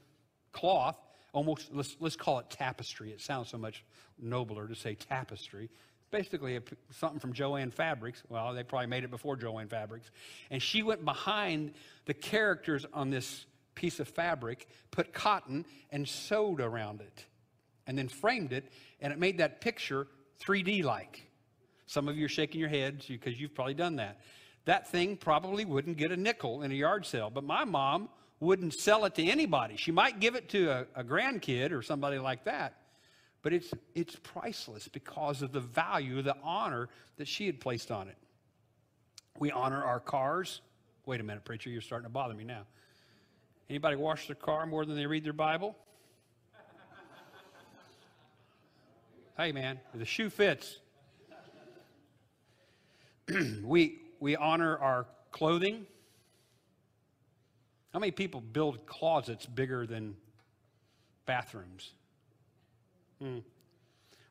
cloth, 0.54 0.98
almost, 1.34 1.70
let's, 1.72 1.96
let's 2.00 2.16
call 2.16 2.40
it 2.40 2.50
tapestry. 2.50 3.12
It 3.12 3.22
sounds 3.22 3.50
so 3.50 3.60
much 3.60 3.84
nobler 4.18 4.68
to 4.68 4.74
say 4.74 4.96
tapestry. 4.96 5.70
Basically, 6.10 6.60
something 6.92 7.20
from 7.20 7.34
Joanne 7.34 7.72
Fabrics. 7.72 8.24
Well, 8.30 8.54
they 8.54 8.64
probably 8.64 8.88
made 8.88 9.04
it 9.04 9.12
before 9.12 9.36
Joanne 9.36 9.68
Fabrics. 9.68 10.10
And 10.50 10.62
she 10.62 10.84
went 10.84 11.04
behind 11.04 11.74
the 12.06 12.14
characters 12.14 12.86
on 12.94 13.10
this 13.10 13.46
piece 13.76 14.00
of 14.00 14.08
fabric, 14.08 14.68
put 14.90 15.14
cotton, 15.14 15.66
and 15.92 16.08
sewed 16.08 16.62
around 16.62 17.02
it, 17.02 17.26
and 17.86 17.98
then 17.98 18.08
framed 18.08 18.54
it, 18.54 18.72
and 19.00 19.14
it 19.14 19.20
made 19.20 19.38
that 19.38 19.62
picture 19.62 20.08
3D 20.44 20.84
like. 20.84 21.24
Some 21.86 22.08
of 22.08 22.18
you 22.18 22.26
are 22.26 22.30
shaking 22.30 22.60
your 22.60 22.70
heads 22.70 23.06
because 23.06 23.40
you've 23.40 23.54
probably 23.54 23.74
done 23.74 23.98
that. 23.98 24.20
That 24.66 24.90
thing 24.90 25.16
probably 25.16 25.64
wouldn't 25.64 25.98
get 25.98 26.12
a 26.12 26.18
nickel 26.18 26.64
in 26.64 26.72
a 26.72 26.76
yard 26.76 27.06
sale, 27.06 27.30
but 27.30 27.44
my 27.44 27.64
mom 27.64 28.10
wouldn't 28.40 28.74
sell 28.74 29.06
it 29.06 29.16
to 29.16 29.26
anybody. 29.26 29.78
She 29.78 29.92
might 29.92 30.20
give 30.20 30.36
it 30.36 30.50
to 30.50 30.70
a, 30.70 30.86
a 30.96 31.04
grandkid 31.04 31.72
or 31.72 31.82
somebody 31.82 32.20
like 32.20 32.44
that, 32.46 32.76
but 33.48 33.54
it's, 33.54 33.74
it's 33.96 34.18
priceless 34.24 34.90
because 34.90 35.42
of 35.42 35.54
the 35.54 35.62
value, 35.62 36.22
the 36.22 36.36
honor 36.44 36.90
that 37.16 37.30
she 37.30 37.46
had 37.46 37.62
placed 37.62 37.92
on 37.92 38.10
it. 38.10 38.18
We 39.40 39.52
honor 39.52 39.82
our 39.82 40.02
cars. 40.02 40.60
Wait 41.06 41.22
a 41.22 41.24
minute, 41.24 41.46
preacher, 41.46 41.70
you're 41.70 41.80
starting 41.80 42.04
to 42.04 42.12
bother 42.12 42.34
me 42.34 42.44
now. 42.44 42.64
Anybody 43.70 43.96
wash 43.96 44.28
their 44.28 44.36
car 44.36 44.66
more 44.66 44.86
than 44.86 44.98
they 44.98 45.06
read 45.06 45.24
their 45.24 45.32
Bible? 45.32 45.78
hey, 49.38 49.54
man, 49.54 49.80
the 49.94 50.04
shoe 50.04 50.30
fits. 50.30 50.80
we, 53.64 54.02
we 54.20 54.36
honor 54.36 54.78
our 54.78 55.06
clothing. 55.32 55.86
How 57.94 58.00
many 58.00 58.12
people 58.12 58.42
build 58.42 58.86
closets 58.86 59.46
bigger 59.46 59.88
than 59.88 60.18
bathrooms? 61.26 61.94
Hmm. 63.22 63.40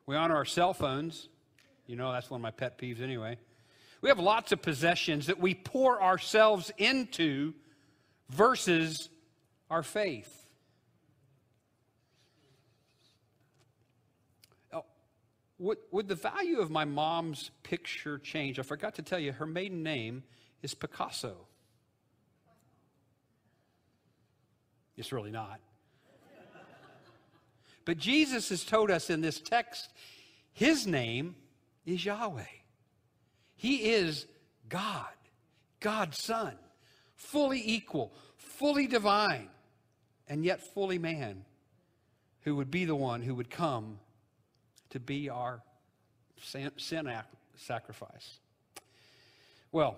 We 0.05 0.15
honor 0.15 0.35
our 0.35 0.45
cell 0.45 0.73
phones. 0.73 1.29
You 1.85 1.95
know, 1.95 2.11
that's 2.11 2.29
one 2.29 2.39
of 2.39 2.43
my 2.43 2.51
pet 2.51 2.77
peeves 2.77 3.01
anyway. 3.01 3.37
We 4.01 4.09
have 4.09 4.19
lots 4.19 4.51
of 4.51 4.61
possessions 4.61 5.27
that 5.27 5.39
we 5.39 5.53
pour 5.53 6.01
ourselves 6.01 6.71
into 6.77 7.53
versus 8.29 9.09
our 9.69 9.83
faith. 9.83 10.37
would, 15.59 15.77
would 15.91 16.07
the 16.07 16.15
value 16.15 16.59
of 16.59 16.69
my 16.69 16.85
mom's 16.85 17.51
picture 17.63 18.19
change? 18.19 18.59
I 18.59 18.63
forgot 18.63 18.95
to 18.95 19.01
tell 19.01 19.19
you, 19.19 19.31
her 19.31 19.45
maiden 19.45 19.83
name 19.83 20.23
is 20.61 20.73
Picasso. 20.73 21.47
It's 24.95 25.11
really 25.11 25.31
not. 25.31 25.59
But 27.87 27.99
Jesus 27.99 28.49
has 28.49 28.65
told 28.65 28.91
us 28.91 29.09
in 29.09 29.21
this 29.21 29.39
text, 29.39 29.93
his 30.51 30.85
name 30.85 31.37
is 31.85 32.03
Yahweh. 32.03 32.43
He 33.55 33.91
is 33.91 34.25
God, 34.67 35.05
God's 35.79 36.21
Son, 36.21 36.53
fully 37.15 37.61
equal, 37.63 38.11
fully 38.35 38.87
divine, 38.87 39.47
and 40.27 40.43
yet 40.43 40.73
fully 40.73 40.97
man, 40.97 41.45
who 42.41 42.57
would 42.57 42.69
be 42.69 42.83
the 42.83 42.93
one 42.93 43.21
who 43.21 43.33
would 43.35 43.49
come 43.49 43.99
to 44.89 44.99
be 44.99 45.29
our 45.29 45.61
sin 46.41 46.69
sacrifice. 47.55 48.39
Well, 49.71 49.97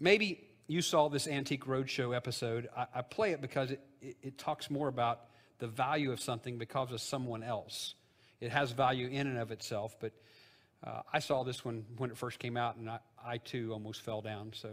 maybe 0.00 0.48
you 0.66 0.80
saw 0.80 1.10
this 1.10 1.28
Antique 1.28 1.66
Roadshow 1.66 2.16
episode. 2.16 2.70
I, 2.74 2.86
I 2.94 3.02
play 3.02 3.32
it 3.32 3.42
because 3.42 3.72
it, 3.72 3.80
it, 4.00 4.16
it, 4.22 4.38
talks 4.38 4.70
more 4.70 4.88
about 4.88 5.24
the 5.58 5.66
value 5.66 6.12
of 6.12 6.20
something 6.20 6.58
because 6.58 6.92
of 6.92 7.00
someone 7.00 7.42
else. 7.42 7.94
It 8.40 8.50
has 8.50 8.72
value 8.72 9.08
in 9.08 9.26
and 9.26 9.38
of 9.38 9.50
itself, 9.50 9.96
but 10.00 10.12
uh, 10.84 11.02
I 11.12 11.18
saw 11.18 11.42
this 11.42 11.64
one 11.64 11.84
when 11.96 12.10
it 12.10 12.16
first 12.16 12.38
came 12.38 12.56
out, 12.56 12.76
and 12.76 12.88
I, 12.88 12.98
I 13.24 13.38
too 13.38 13.72
almost 13.72 14.02
fell 14.02 14.20
down. 14.20 14.52
So 14.54 14.68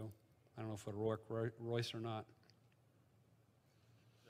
I 0.56 0.60
don't 0.60 0.68
know 0.68 0.74
if 0.74 0.86
it 0.86 0.94
would 0.94 0.96
work 0.96 1.52
Royce 1.58 1.94
or 1.94 2.00
not. 2.00 2.24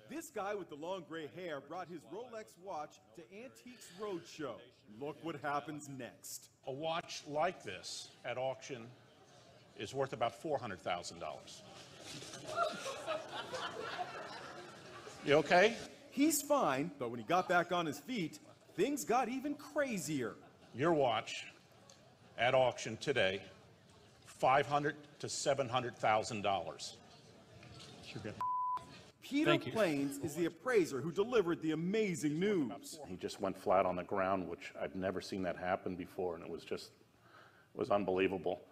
This 0.09 0.31
guy 0.31 0.55
with 0.55 0.69
the 0.69 0.77
long 0.77 1.05
gray 1.09 1.29
hair 1.35 1.61
brought 1.61 1.89
his 1.89 2.01
Rolex 2.15 2.45
watch 2.65 3.01
to 3.17 3.23
Antiques 3.37 3.89
Roadshow. 4.01 4.55
Look 5.01 5.17
what 5.23 5.37
happens 5.43 5.89
next. 5.89 6.49
A 6.69 6.73
watch 6.73 7.25
like 7.27 7.65
this 7.65 8.09
at 8.25 8.39
auction 8.39 8.87
is 9.79 9.93
worth 9.93 10.13
about 10.13 10.41
$400,000. 10.43 11.15
You 15.25 15.35
okay? 15.35 15.75
He's 16.17 16.41
fine, 16.41 16.91
but 16.99 17.11
when 17.11 17.21
he 17.21 17.27
got 17.27 17.47
back 17.47 17.73
on 17.73 17.85
his 17.85 17.99
feet, 17.99 18.39
things 18.75 19.05
got 19.05 19.29
even 19.29 19.53
crazier. 19.53 20.33
Your 20.75 20.95
watch 20.95 21.45
at 22.39 22.55
auction 22.55 22.97
today, 22.97 23.43
500 24.25 24.95
to 25.19 25.27
$700,000. 25.27 26.97
Peter 29.23 29.59
Planes 29.59 30.17
is 30.25 30.35
the 30.35 30.47
appraiser 30.47 31.03
who 31.03 31.13
delivered 31.13 31.61
the 31.61 31.73
amazing 31.73 32.41
news. 32.41 32.99
He 33.07 33.17
just 33.17 33.43
went 33.43 33.55
flat 33.55 33.85
on 33.85 33.95
the 33.95 34.05
ground, 34.05 34.49
which 34.49 34.73
I've 34.81 34.95
never 34.95 35.21
seen 35.21 35.43
that 35.43 35.59
happen 35.59 35.97
before, 35.97 36.35
and 36.35 36.43
it 36.43 36.49
was 36.49 36.65
just, 36.65 36.93
it 37.75 37.79
was 37.79 37.91
unbelievable. 37.91 38.63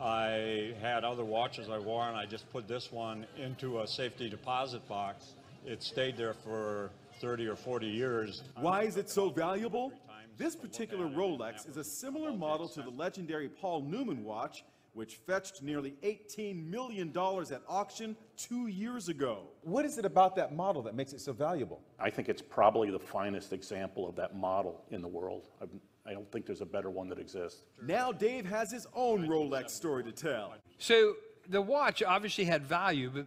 I 0.00 0.74
had 0.80 1.04
other 1.04 1.24
watches 1.24 1.68
I 1.68 1.78
wore, 1.78 2.08
and 2.08 2.16
I 2.16 2.24
just 2.24 2.50
put 2.50 2.66
this 2.66 2.90
one 2.90 3.26
into 3.36 3.80
a 3.80 3.86
safety 3.86 4.30
deposit 4.30 4.88
box. 4.88 5.34
It 5.66 5.82
stayed 5.82 6.16
there 6.16 6.32
for 6.32 6.90
30 7.20 7.46
or 7.48 7.56
40 7.56 7.86
years. 7.86 8.42
Why 8.60 8.82
is 8.82 8.96
it 8.96 9.08
so 9.10 9.28
valuable? 9.30 9.92
This 10.36 10.56
particular 10.56 11.06
Rolex 11.06 11.68
is 11.68 11.76
a 11.76 11.84
similar 11.84 12.32
model 12.32 12.66
to 12.70 12.82
the 12.82 12.90
legendary 12.90 13.48
Paul 13.48 13.82
Newman 13.82 14.24
watch, 14.24 14.64
which 14.94 15.16
fetched 15.16 15.62
nearly 15.62 15.94
$18 16.02 16.64
million 16.68 17.08
at 17.10 17.62
auction 17.68 18.16
two 18.38 18.66
years 18.68 19.08
ago. 19.10 19.48
What 19.62 19.84
is 19.84 19.98
it 19.98 20.06
about 20.06 20.34
that 20.36 20.54
model 20.56 20.80
that 20.82 20.94
makes 20.94 21.12
it 21.12 21.20
so 21.20 21.32
valuable? 21.34 21.82
I 21.98 22.08
think 22.08 22.28
it's 22.30 22.40
probably 22.42 22.90
the 22.90 22.98
finest 22.98 23.52
example 23.52 24.08
of 24.08 24.16
that 24.16 24.34
model 24.34 24.82
in 24.90 25.02
the 25.02 25.08
world. 25.08 25.48
I've- 25.60 25.78
I 26.06 26.14
don't 26.14 26.28
think 26.32 26.46
there's 26.46 26.62
a 26.62 26.66
better 26.66 26.88
one 26.90 27.08
that 27.10 27.18
exists. 27.18 27.62
Now 27.82 28.10
Dave 28.10 28.46
has 28.46 28.72
his 28.72 28.86
own 28.94 29.28
Rolex 29.28 29.70
story 29.70 30.02
to 30.04 30.12
tell. 30.12 30.54
So 30.78 31.14
the 31.46 31.60
watch 31.60 32.02
obviously 32.02 32.44
had 32.44 32.64
value, 32.64 33.10
but, 33.14 33.26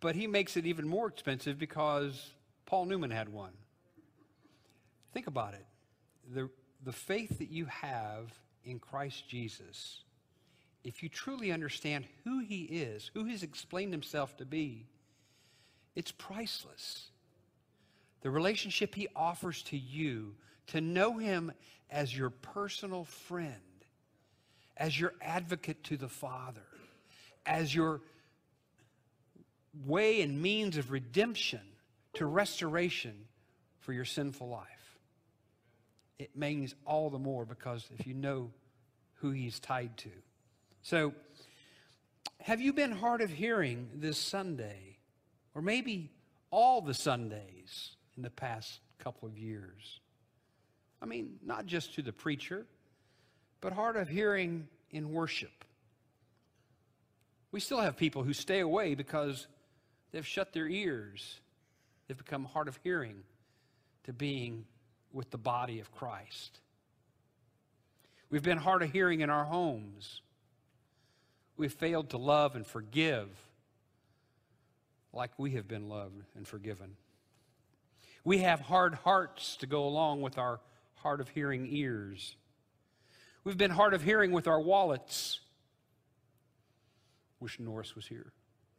but 0.00 0.16
he 0.16 0.26
makes 0.26 0.56
it 0.56 0.66
even 0.66 0.88
more 0.88 1.06
expensive 1.06 1.56
because 1.56 2.32
Paul 2.70 2.84
Newman 2.84 3.10
had 3.10 3.28
one. 3.28 3.50
Think 5.12 5.26
about 5.26 5.54
it. 5.54 5.66
The, 6.32 6.48
the 6.84 6.92
faith 6.92 7.40
that 7.40 7.50
you 7.50 7.64
have 7.64 8.32
in 8.64 8.78
Christ 8.78 9.28
Jesus, 9.28 10.04
if 10.84 11.02
you 11.02 11.08
truly 11.08 11.50
understand 11.50 12.04
who 12.22 12.38
he 12.38 12.62
is, 12.62 13.10
who 13.12 13.24
he's 13.24 13.42
explained 13.42 13.92
himself 13.92 14.36
to 14.36 14.44
be, 14.44 14.86
it's 15.96 16.12
priceless. 16.12 17.08
The 18.20 18.30
relationship 18.30 18.94
he 18.94 19.08
offers 19.16 19.62
to 19.64 19.76
you, 19.76 20.36
to 20.68 20.80
know 20.80 21.18
him 21.18 21.50
as 21.90 22.16
your 22.16 22.30
personal 22.30 23.02
friend, 23.02 23.56
as 24.76 24.98
your 24.98 25.14
advocate 25.20 25.82
to 25.84 25.96
the 25.96 26.08
Father, 26.08 26.68
as 27.44 27.74
your 27.74 28.00
way 29.84 30.22
and 30.22 30.40
means 30.40 30.76
of 30.76 30.92
redemption 30.92 31.62
to 32.20 32.26
restoration 32.26 33.14
for 33.78 33.94
your 33.94 34.04
sinful 34.04 34.46
life. 34.46 34.98
It 36.18 36.36
means 36.36 36.74
all 36.84 37.08
the 37.08 37.18
more 37.18 37.46
because 37.46 37.88
if 37.98 38.06
you 38.06 38.12
know 38.12 38.50
who 39.14 39.30
he's 39.30 39.58
tied 39.58 39.96
to. 39.96 40.10
So, 40.82 41.14
have 42.42 42.60
you 42.60 42.74
been 42.74 42.92
hard 42.92 43.22
of 43.22 43.30
hearing 43.30 43.88
this 43.94 44.18
Sunday, 44.18 44.98
or 45.54 45.62
maybe 45.62 46.10
all 46.50 46.82
the 46.82 46.92
Sundays 46.92 47.92
in 48.18 48.22
the 48.22 48.28
past 48.28 48.80
couple 48.98 49.26
of 49.26 49.38
years? 49.38 50.00
I 51.00 51.06
mean, 51.06 51.38
not 51.42 51.64
just 51.64 51.94
to 51.94 52.02
the 52.02 52.12
preacher, 52.12 52.66
but 53.62 53.72
hard 53.72 53.96
of 53.96 54.08
hearing 54.08 54.68
in 54.90 55.10
worship. 55.10 55.64
We 57.50 57.60
still 57.60 57.80
have 57.80 57.96
people 57.96 58.24
who 58.24 58.34
stay 58.34 58.60
away 58.60 58.94
because 58.94 59.46
they've 60.12 60.26
shut 60.26 60.52
their 60.52 60.68
ears. 60.68 61.40
They've 62.10 62.18
become 62.18 62.44
hard 62.44 62.66
of 62.66 62.76
hearing 62.82 63.22
to 64.02 64.12
being 64.12 64.64
with 65.12 65.30
the 65.30 65.38
body 65.38 65.78
of 65.78 65.92
Christ. 65.92 66.58
We've 68.30 68.42
been 68.42 68.58
hard 68.58 68.82
of 68.82 68.90
hearing 68.90 69.20
in 69.20 69.30
our 69.30 69.44
homes. 69.44 70.20
We've 71.56 71.72
failed 71.72 72.10
to 72.10 72.18
love 72.18 72.56
and 72.56 72.66
forgive 72.66 73.28
like 75.12 75.30
we 75.38 75.52
have 75.52 75.68
been 75.68 75.88
loved 75.88 76.24
and 76.34 76.48
forgiven. 76.48 76.96
We 78.24 78.38
have 78.38 78.58
hard 78.58 78.94
hearts 78.94 79.54
to 79.58 79.68
go 79.68 79.84
along 79.84 80.20
with 80.20 80.36
our 80.36 80.58
hard 80.96 81.20
of 81.20 81.28
hearing 81.28 81.68
ears. 81.70 82.34
We've 83.44 83.56
been 83.56 83.70
hard 83.70 83.94
of 83.94 84.02
hearing 84.02 84.32
with 84.32 84.48
our 84.48 84.60
wallets. 84.60 85.38
Wish 87.38 87.60
Norris 87.60 87.94
was 87.94 88.08
here. 88.08 88.32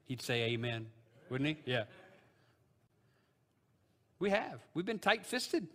He'd 0.03 0.21
say 0.21 0.51
amen, 0.51 0.88
wouldn't 1.29 1.47
he? 1.47 1.71
Yeah. 1.71 1.83
We 4.21 4.29
have. 4.29 4.59
We've 4.75 4.85
been 4.85 4.99
tight 4.99 5.25
fisted. 5.25 5.67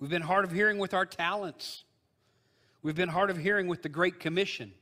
We've 0.00 0.08
been 0.08 0.22
hard 0.22 0.46
of 0.46 0.50
hearing 0.50 0.78
with 0.78 0.94
our 0.94 1.04
talents. 1.04 1.84
We've 2.82 2.96
been 2.96 3.10
hard 3.10 3.28
of 3.28 3.36
hearing 3.36 3.68
with 3.68 3.82
the 3.82 3.90
Great 3.90 4.18
Commission. 4.18 4.72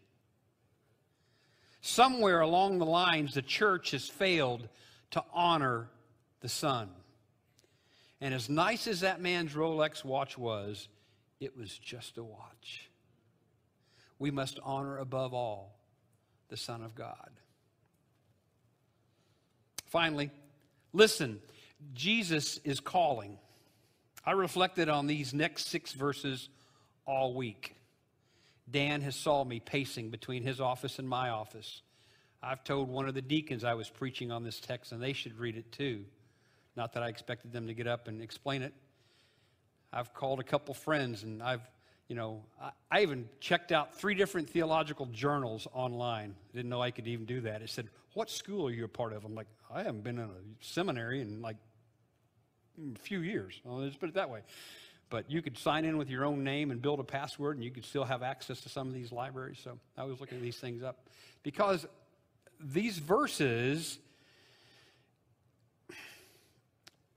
Somewhere 1.80 2.42
along 2.42 2.78
the 2.78 2.86
lines, 2.86 3.34
the 3.34 3.42
church 3.42 3.90
has 3.90 4.08
failed 4.08 4.68
to 5.10 5.24
honor 5.34 5.90
the 6.42 6.48
Son. 6.48 6.90
And 8.20 8.32
as 8.32 8.48
nice 8.48 8.86
as 8.86 9.00
that 9.00 9.20
man's 9.20 9.54
Rolex 9.54 10.04
watch 10.04 10.38
was, 10.38 10.86
it 11.40 11.56
was 11.56 11.76
just 11.76 12.18
a 12.18 12.22
watch. 12.22 12.88
We 14.20 14.30
must 14.30 14.60
honor 14.62 14.98
above 14.98 15.34
all 15.34 15.76
the 16.50 16.56
Son 16.56 16.82
of 16.82 16.94
God. 16.94 17.30
Finally, 19.86 20.30
listen, 20.92 21.40
Jesus 21.94 22.58
is 22.58 22.80
calling. 22.80 23.38
I 24.24 24.32
reflected 24.32 24.88
on 24.88 25.06
these 25.06 25.32
next 25.32 25.68
six 25.68 25.92
verses 25.92 26.48
all 27.06 27.34
week. 27.34 27.74
Dan 28.70 29.00
has 29.00 29.16
saw 29.16 29.44
me 29.44 29.60
pacing 29.60 30.10
between 30.10 30.42
his 30.42 30.60
office 30.60 30.98
and 30.98 31.08
my 31.08 31.30
office. 31.30 31.82
I've 32.42 32.62
told 32.62 32.88
one 32.88 33.08
of 33.08 33.14
the 33.14 33.22
deacons 33.22 33.64
I 33.64 33.74
was 33.74 33.88
preaching 33.88 34.30
on 34.30 34.44
this 34.44 34.60
text, 34.60 34.92
and 34.92 35.02
they 35.02 35.12
should 35.12 35.38
read 35.38 35.56
it 35.56 35.72
too. 35.72 36.04
Not 36.76 36.92
that 36.92 37.02
I 37.02 37.08
expected 37.08 37.52
them 37.52 37.66
to 37.66 37.74
get 37.74 37.86
up 37.86 38.06
and 38.06 38.22
explain 38.22 38.62
it. 38.62 38.74
I've 39.92 40.12
called 40.12 40.38
a 40.38 40.44
couple 40.44 40.74
friends, 40.74 41.22
and 41.22 41.42
I've, 41.42 41.62
you 42.08 42.14
know, 42.14 42.44
I, 42.60 42.70
I 42.90 43.02
even 43.02 43.28
checked 43.40 43.72
out 43.72 43.96
three 43.96 44.14
different 44.14 44.50
theological 44.50 45.06
journals 45.06 45.66
online. 45.72 46.34
Didn't 46.54 46.68
know 46.68 46.82
I 46.82 46.90
could 46.90 47.08
even 47.08 47.24
do 47.24 47.40
that. 47.40 47.62
It 47.62 47.70
said, 47.70 47.88
"What 48.18 48.30
school 48.30 48.66
are 48.66 48.72
you 48.72 48.84
a 48.84 48.88
part 48.88 49.12
of?" 49.12 49.24
I'm 49.24 49.36
like, 49.36 49.46
I 49.72 49.84
haven't 49.84 50.02
been 50.02 50.18
in 50.18 50.24
a 50.24 50.64
seminary 50.64 51.20
in 51.20 51.40
like 51.40 51.56
mm, 52.80 52.96
a 52.96 52.98
few 52.98 53.20
years. 53.20 53.60
Well, 53.62 53.76
let's 53.76 53.94
put 53.94 54.08
it 54.08 54.16
that 54.16 54.28
way. 54.28 54.40
But 55.08 55.30
you 55.30 55.40
could 55.40 55.56
sign 55.56 55.84
in 55.84 55.96
with 55.98 56.10
your 56.10 56.24
own 56.24 56.42
name 56.42 56.72
and 56.72 56.82
build 56.82 56.98
a 56.98 57.04
password, 57.04 57.56
and 57.56 57.64
you 57.64 57.70
could 57.70 57.84
still 57.84 58.02
have 58.02 58.24
access 58.24 58.60
to 58.62 58.68
some 58.68 58.88
of 58.88 58.94
these 58.94 59.12
libraries. 59.12 59.60
So 59.62 59.78
I 59.96 60.02
was 60.02 60.20
looking 60.20 60.42
these 60.42 60.56
things 60.56 60.82
up 60.82 61.08
because 61.44 61.86
these 62.58 62.98
verses 62.98 64.00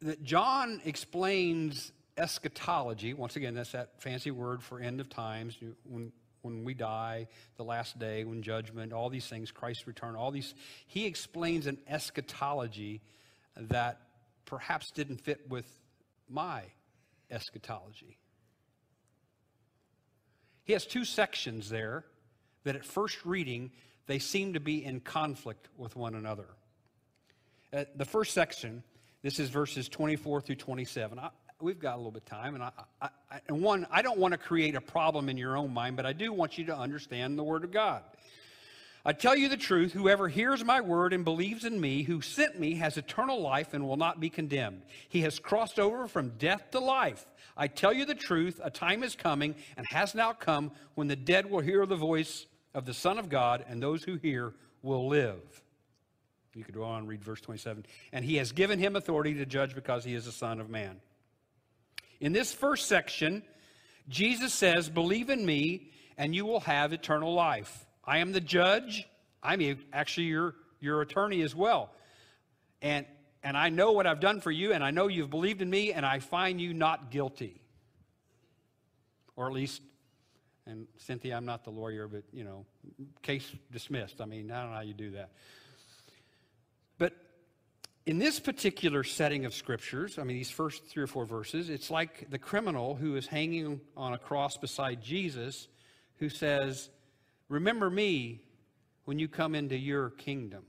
that 0.04 0.24
John 0.24 0.82
explains 0.86 1.92
eschatology. 2.16 3.16
Once 3.16 3.38
again, 3.38 3.56
that's 3.56 3.72
that 3.72 4.00
fancy 4.00 4.30
word 4.30 4.62
for 4.62 4.80
end 4.80 5.02
of 5.02 5.10
times. 5.10 5.58
When 5.84 6.12
when 6.42 6.64
we 6.64 6.74
die, 6.74 7.28
the 7.58 7.64
last 7.64 8.00
day, 8.00 8.24
when 8.24 8.42
judgment, 8.42 8.94
all 8.94 9.10
these 9.10 9.28
things, 9.28 9.52
Christ's 9.52 9.88
return, 9.88 10.16
all 10.16 10.32
these. 10.32 10.54
He 10.88 11.06
explains 11.06 11.68
an 11.68 11.78
eschatology 11.88 13.02
that 13.56 14.00
perhaps 14.46 14.92
didn't 14.92 15.22
fit 15.22 15.50
with 15.50 15.66
my 16.30 16.64
eschatology. 17.30 18.18
He 20.64 20.74
has 20.74 20.86
two 20.86 21.06
sections 21.06 21.70
there 21.70 22.06
that 22.64 22.76
at 22.76 22.86
first 22.86 23.26
reading, 23.26 23.72
they 24.08 24.20
seem 24.20 24.54
to 24.54 24.60
be 24.60 24.84
in 24.84 25.00
conflict 25.00 25.68
with 25.78 25.96
one 25.96 26.16
another. 26.16 26.48
Uh, 27.74 27.86
the 27.96 28.06
first 28.06 28.34
section, 28.34 28.84
this 29.22 29.40
is 29.40 29.50
verses 29.50 29.90
24 29.90 30.42
through 30.42 30.56
27. 30.56 31.20
I, 31.20 31.30
we've 31.62 31.80
got 31.80 31.96
a 31.96 31.98
little 31.98 32.12
bit 32.12 32.24
of 32.24 32.30
time, 32.30 32.56
and 32.56 32.64
I, 32.64 32.72
I, 33.02 33.10
I, 33.32 33.40
and 33.48 33.62
one, 33.62 33.88
I 33.92 34.02
don't 34.02 34.18
want 34.18 34.34
to 34.34 34.38
create 34.38 34.76
a 34.76 34.82
problem 34.82 35.30
in 35.30 35.38
your 35.38 35.58
own 35.58 35.74
mind, 35.74 35.96
but 35.96 36.06
I 36.06 36.14
do 36.14 36.34
want 36.34 36.58
you 36.58 36.66
to 36.66 36.78
understand 36.78 37.38
the 37.38 37.44
Word 37.44 37.64
of 37.64 37.72
God. 37.72 38.04
I 39.04 39.14
tell 39.14 39.36
you 39.36 39.50
the 39.50 39.58
truth, 39.58 39.94
whoever 39.94 40.28
hears 40.28 40.64
my 40.64 40.80
word 40.80 41.12
and 41.12 41.26
believes 41.26 41.66
in 41.66 41.82
me, 41.82 42.04
who 42.04 42.22
sent 42.22 42.60
me, 42.60 42.76
has 42.76 42.98
eternal 42.98 43.42
life 43.42 43.74
and 43.74 43.88
will 43.88 43.98
not 43.98 44.20
be 44.20 44.30
condemned. 44.30 44.84
He 45.10 45.22
has 45.22 45.40
crossed 45.40 45.80
over 45.80 46.08
from 46.08 46.38
death 46.38 46.70
to 46.72 46.80
life. 46.80 47.26
I 47.58 47.68
tell 47.68 47.94
you 47.94 48.06
the 48.06 48.14
truth, 48.14 48.60
a 48.64 48.70
time 48.70 49.02
is 49.02 49.16
coming 49.16 49.56
and 49.76 49.88
has 49.88 50.14
now 50.14 50.34
come 50.34 50.72
when 50.94 51.08
the 51.08 51.16
dead 51.16 51.50
will 51.50 51.62
hear 51.62 51.86
the 51.88 51.96
voice 51.96 52.46
of 52.76 52.86
the 52.86 52.94
Son 52.94 53.18
of 53.18 53.28
God, 53.28 53.66
and 53.68 53.82
those 53.82 54.04
who 54.04 54.16
hear 54.16 54.54
will 54.84 55.08
live. 55.08 55.42
You 56.54 56.64
could 56.64 56.76
go 56.76 56.84
on 56.84 57.00
and 57.00 57.08
read 57.08 57.24
verse 57.24 57.42
27. 57.42 57.86
And 58.12 58.24
he 58.24 58.36
has 58.36 58.52
given 58.52 58.78
him 58.78 58.96
authority 58.96 59.34
to 59.36 59.46
judge 59.46 59.74
because 59.74 60.04
he 60.04 60.14
is 60.14 60.26
the 60.26 60.32
Son 60.32 60.60
of 60.60 60.70
Man. 60.70 61.00
In 62.22 62.34
this 62.34 62.54
first 62.54 62.88
section, 62.88 63.42
Jesus 64.08 64.54
says, 64.54 64.90
Believe 64.90 65.32
in 65.32 65.44
me, 65.44 65.92
and 66.18 66.36
you 66.36 66.46
will 66.46 66.60
have 66.62 66.94
eternal 66.94 67.34
life. 67.34 67.86
I 68.06 68.20
am 68.20 68.32
the 68.32 68.40
judge. 68.40 69.08
I'm 69.42 69.78
actually 69.92 70.28
your, 70.28 70.54
your 70.80 71.02
attorney 71.02 71.42
as 71.42 71.56
well. 71.56 71.90
And, 72.80 73.08
and 73.44 73.58
I 73.58 73.70
know 73.70 73.92
what 73.92 74.06
I've 74.06 74.20
done 74.20 74.40
for 74.40 74.52
you, 74.52 74.72
and 74.72 74.84
I 74.84 74.92
know 74.92 75.08
you've 75.08 75.32
believed 75.32 75.64
in 75.64 75.70
me, 75.70 75.94
and 75.94 76.06
I 76.06 76.20
find 76.20 76.62
you 76.62 76.76
not 76.76 77.10
guilty. 77.10 77.60
Or 79.36 79.48
at 79.48 79.54
least, 79.54 79.82
and 80.68 80.86
Cynthia, 80.98 81.36
I'm 81.36 81.46
not 81.46 81.64
the 81.64 81.72
lawyer, 81.72 82.08
but, 82.08 82.24
you 82.32 82.44
know, 82.44 82.68
case 83.24 83.52
dismissed. 83.72 84.22
I 84.22 84.26
mean, 84.26 84.52
I 84.52 84.62
don't 84.62 84.70
know 84.70 84.76
how 84.76 84.84
you 84.84 84.94
do 84.94 85.12
that. 85.12 85.32
In 88.06 88.18
this 88.18 88.40
particular 88.40 89.04
setting 89.04 89.46
of 89.46 89.54
scriptures, 89.54 90.18
I 90.18 90.24
mean, 90.24 90.36
these 90.36 90.50
first 90.50 90.86
three 90.88 91.04
or 91.04 91.08
four 91.08 91.26
verses, 91.26 91.70
it's 91.70 91.92
like 91.92 92.30
the 92.32 92.40
criminal 92.40 92.96
who 92.96 93.16
is 93.16 93.28
hanging 93.28 93.80
on 93.96 94.14
a 94.14 94.18
cross 94.18 94.58
beside 94.58 95.04
Jesus 95.04 95.68
who 96.18 96.28
says, 96.28 96.90
Remember 97.48 97.90
me 97.90 98.42
when 99.06 99.20
you 99.20 99.28
come 99.28 99.54
into 99.54 99.78
your 99.78 100.10
kingdom. 100.12 100.64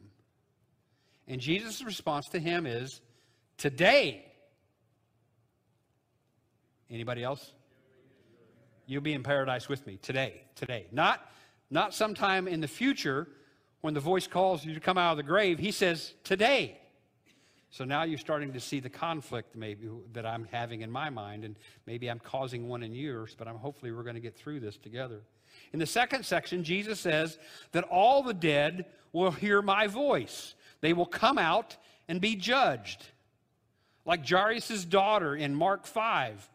And 1.27 1.41
Jesus' 1.41 1.83
response 1.83 2.29
to 2.31 2.39
him 2.39 2.67
is, 2.67 3.01
Today. 3.57 4.27
Anybody 6.91 7.25
else? 7.25 7.53
You'll 8.87 9.01
be 9.01 9.15
in 9.15 9.23
paradise 9.23 9.71
with 9.71 9.87
me 9.87 9.97
today. 9.97 10.43
Today. 10.55 10.87
Not, 10.93 11.27
not 11.71 11.95
sometime 11.95 12.47
in 12.47 12.61
the 12.61 12.69
future 12.69 13.29
when 13.81 13.95
the 13.95 14.01
voice 14.01 14.27
calls 14.27 14.67
you 14.67 14.75
to 14.75 14.81
come 14.81 14.99
out 14.99 15.13
of 15.13 15.17
the 15.17 15.23
grave. 15.23 15.59
He 15.59 15.71
says, 15.71 16.13
today. 16.25 16.82
So 17.73 17.85
now 17.85 18.03
you're 18.03 18.19
starting 18.19 18.53
to 18.53 18.61
see 18.61 18.81
the 18.81 18.91
conflict 18.91 19.57
maybe 19.57 19.89
that 20.13 20.27
I'm 20.27 20.47
having 20.53 20.83
in 20.83 20.91
my 20.91 21.09
mind, 21.09 21.43
and 21.43 21.57
maybe 21.87 22.11
I'm 22.11 22.19
causing 22.19 22.69
one 22.69 22.83
in 22.83 22.95
yours, 22.95 23.35
but 23.37 23.49
I'm 23.49 23.57
hopefully 23.57 23.93
we're 23.93 24.03
going 24.03 24.15
to 24.15 24.21
get 24.21 24.37
through 24.37 24.61
this 24.61 24.77
together. 24.77 25.23
In 25.73 25.79
the 25.79 25.87
second 25.87 26.27
section, 26.27 26.65
Jesus 26.65 27.01
says 27.01 27.39
that 27.73 27.85
all 27.85 28.23
the 28.23 28.35
dead 28.35 28.85
will 29.15 29.31
hear 29.31 29.63
my 29.63 29.87
voice. 29.87 30.55
They 30.83 30.93
will 30.93 31.07
come 31.07 31.39
out 31.39 31.79
and 32.09 32.21
be 32.21 32.37
judged. 32.37 33.07
Like 34.05 34.29
Jairus' 34.29 34.85
daughter 34.85 35.35
in 35.35 35.55
Mark 35.55 35.87
5, 35.87 36.47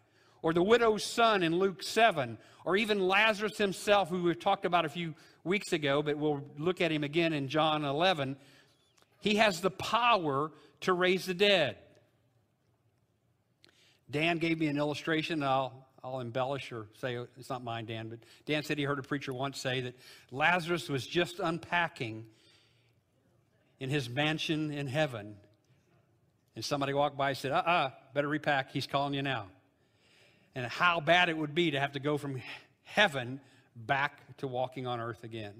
or 0.43 0.53
the 0.53 0.61
widow's 0.61 1.03
son 1.03 1.41
in 1.41 1.57
Luke 1.57 1.81
7, 1.81 2.37
or 2.63 2.77
even 2.77 2.99
Lazarus 2.99 3.57
himself, 3.57 4.09
who 4.09 4.21
we 4.21 4.35
talked 4.35 4.65
about 4.65 4.85
a 4.85 4.89
few 4.89 5.15
weeks 5.43 5.73
ago, 5.73 6.03
but 6.03 6.15
we'll 6.15 6.43
look 6.59 6.79
at 6.79 6.91
him 6.91 7.03
again 7.03 7.33
in 7.33 7.47
John 7.47 7.85
11. 7.85 8.37
He 9.19 9.37
has 9.37 9.61
the 9.61 9.71
power 9.71 10.51
to 10.81 10.93
raise 10.93 11.25
the 11.25 11.33
dead. 11.33 11.77
Dan 14.09 14.37
gave 14.37 14.59
me 14.59 14.67
an 14.67 14.77
illustration. 14.77 15.43
I'll, 15.43 15.87
I'll 16.03 16.19
embellish 16.19 16.71
or 16.71 16.87
say 16.99 17.17
it's 17.37 17.49
not 17.49 17.63
mine, 17.63 17.85
Dan, 17.85 18.09
but 18.09 18.19
Dan 18.45 18.63
said 18.63 18.77
he 18.77 18.83
heard 18.83 18.99
a 18.99 19.03
preacher 19.03 19.33
once 19.33 19.59
say 19.59 19.81
that 19.81 19.95
Lazarus 20.31 20.87
was 20.87 21.05
just 21.05 21.39
unpacking 21.39 22.25
in 23.79 23.89
his 23.89 24.09
mansion 24.09 24.71
in 24.71 24.87
heaven. 24.87 25.35
And 26.55 26.63
somebody 26.63 26.93
walked 26.93 27.17
by 27.17 27.29
and 27.29 27.37
said, 27.37 27.51
uh 27.51 27.63
uh-uh, 27.65 27.71
uh, 27.71 27.91
better 28.13 28.27
repack. 28.27 28.71
He's 28.71 28.87
calling 28.87 29.13
you 29.13 29.21
now. 29.21 29.47
And 30.55 30.65
how 30.65 30.99
bad 30.99 31.29
it 31.29 31.37
would 31.37 31.53
be 31.53 31.71
to 31.71 31.79
have 31.79 31.91
to 31.91 31.99
go 31.99 32.17
from 32.17 32.41
heaven 32.83 33.39
back 33.75 34.37
to 34.37 34.47
walking 34.47 34.87
on 34.87 34.99
earth 34.99 35.23
again. 35.23 35.53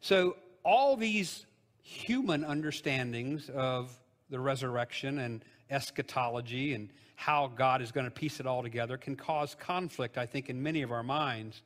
So, 0.00 0.36
all 0.62 0.96
these 0.96 1.44
human 1.82 2.44
understandings 2.44 3.48
of 3.48 3.99
the 4.30 4.40
resurrection 4.40 5.18
and 5.18 5.44
eschatology 5.70 6.74
and 6.74 6.90
how 7.16 7.48
God 7.48 7.82
is 7.82 7.92
going 7.92 8.06
to 8.06 8.10
piece 8.10 8.40
it 8.40 8.46
all 8.46 8.62
together 8.62 8.96
can 8.96 9.16
cause 9.16 9.54
conflict, 9.54 10.16
I 10.16 10.26
think, 10.26 10.48
in 10.48 10.62
many 10.62 10.82
of 10.82 10.90
our 10.90 11.02
minds. 11.02 11.62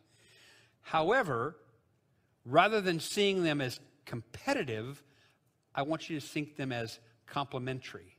However, 0.82 1.56
rather 2.44 2.80
than 2.80 3.00
seeing 3.00 3.44
them 3.44 3.60
as 3.60 3.78
competitive, 4.04 5.02
I 5.74 5.82
want 5.82 6.10
you 6.10 6.18
to 6.18 6.26
think 6.26 6.56
them 6.56 6.72
as 6.72 6.98
complementary. 7.26 8.16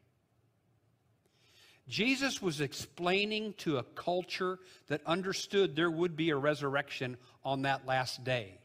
Jesus 1.88 2.42
was 2.42 2.62
explaining 2.62 3.54
to 3.60 3.78
a 3.78 3.84
culture 3.84 4.60
that 4.88 5.02
understood 5.06 5.76
there 5.76 5.92
would 5.92 6.16
be 6.16 6.32
a 6.32 6.36
resurrection 6.36 7.18
on 7.44 7.62
that 7.62 7.86
last 7.86 8.24
day. 8.24 8.60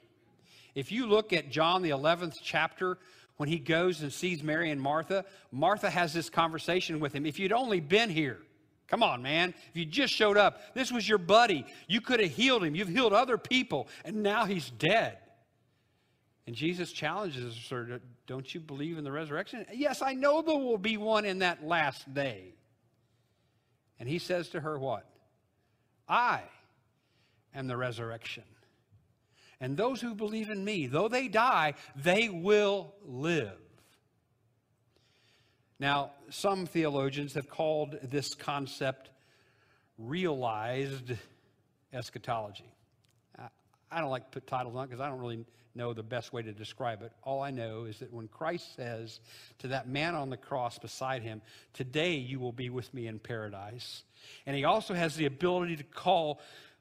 If 0.74 0.90
you 0.92 1.06
look 1.06 1.32
at 1.32 1.50
John, 1.50 1.82
the 1.82 1.90
11th 1.90 2.38
chapter, 2.42 2.98
when 3.40 3.48
he 3.48 3.58
goes 3.58 4.02
and 4.02 4.12
sees 4.12 4.42
Mary 4.42 4.70
and 4.70 4.78
Martha, 4.78 5.24
Martha 5.50 5.88
has 5.88 6.12
this 6.12 6.28
conversation 6.28 7.00
with 7.00 7.14
him. 7.14 7.24
If 7.24 7.38
you'd 7.38 7.54
only 7.54 7.80
been 7.80 8.10
here, 8.10 8.36
come 8.86 9.02
on, 9.02 9.22
man. 9.22 9.54
If 9.70 9.78
you 9.78 9.86
just 9.86 10.12
showed 10.12 10.36
up, 10.36 10.74
this 10.74 10.92
was 10.92 11.08
your 11.08 11.16
buddy. 11.16 11.64
You 11.88 12.02
could 12.02 12.20
have 12.20 12.30
healed 12.30 12.62
him. 12.62 12.74
You've 12.74 12.88
healed 12.88 13.14
other 13.14 13.38
people, 13.38 13.88
and 14.04 14.22
now 14.22 14.44
he's 14.44 14.68
dead. 14.68 15.16
And 16.46 16.54
Jesus 16.54 16.92
challenges 16.92 17.56
her, 17.70 18.02
Don't 18.26 18.54
you 18.54 18.60
believe 18.60 18.98
in 18.98 19.04
the 19.04 19.12
resurrection? 19.12 19.64
Yes, 19.72 20.02
I 20.02 20.12
know 20.12 20.42
there 20.42 20.58
will 20.58 20.76
be 20.76 20.98
one 20.98 21.24
in 21.24 21.38
that 21.38 21.64
last 21.64 22.12
day. 22.12 22.52
And 23.98 24.06
he 24.06 24.18
says 24.18 24.50
to 24.50 24.60
her, 24.60 24.78
What? 24.78 25.06
I 26.06 26.42
am 27.54 27.68
the 27.68 27.76
resurrection 27.78 28.44
and 29.60 29.76
those 29.76 30.00
who 30.00 30.14
believe 30.14 30.50
in 30.50 30.64
me, 30.64 30.86
though 30.86 31.08
they 31.08 31.28
die, 31.28 31.74
they 31.94 32.28
will 32.28 32.94
live. 33.04 33.58
Now, 35.78 36.12
some 36.30 36.66
theologians 36.66 37.34
have 37.34 37.48
called 37.48 37.98
this 38.02 38.34
concept 38.34 39.10
realized 39.98 41.12
eschatology. 41.92 42.72
I 43.92 44.00
don't 44.00 44.10
like 44.10 44.30
to 44.30 44.40
put 44.40 44.46
titles 44.46 44.76
on 44.76 44.84
it 44.84 44.86
because 44.88 45.00
I 45.00 45.08
don't 45.08 45.18
really 45.18 45.44
know 45.74 45.92
the 45.92 46.02
best 46.02 46.32
way 46.32 46.42
to 46.42 46.52
describe 46.52 47.02
it. 47.02 47.12
All 47.22 47.42
I 47.42 47.50
know 47.50 47.84
is 47.84 47.98
that 47.98 48.12
when 48.12 48.28
Christ 48.28 48.76
says 48.76 49.20
to 49.58 49.68
that 49.68 49.88
man 49.88 50.14
on 50.14 50.30
the 50.30 50.36
cross 50.36 50.78
beside 50.78 51.22
him, 51.22 51.42
Today 51.72 52.14
you 52.14 52.38
will 52.38 52.52
be 52.52 52.70
with 52.70 52.92
me 52.94 53.06
in 53.06 53.18
paradise. 53.18 54.02
And 54.46 54.56
he 54.56 54.64
also 54.64 54.94
has 54.94 55.16
the 55.16 55.26
ability 55.26 55.76
to 55.76 55.84
call 55.84 56.40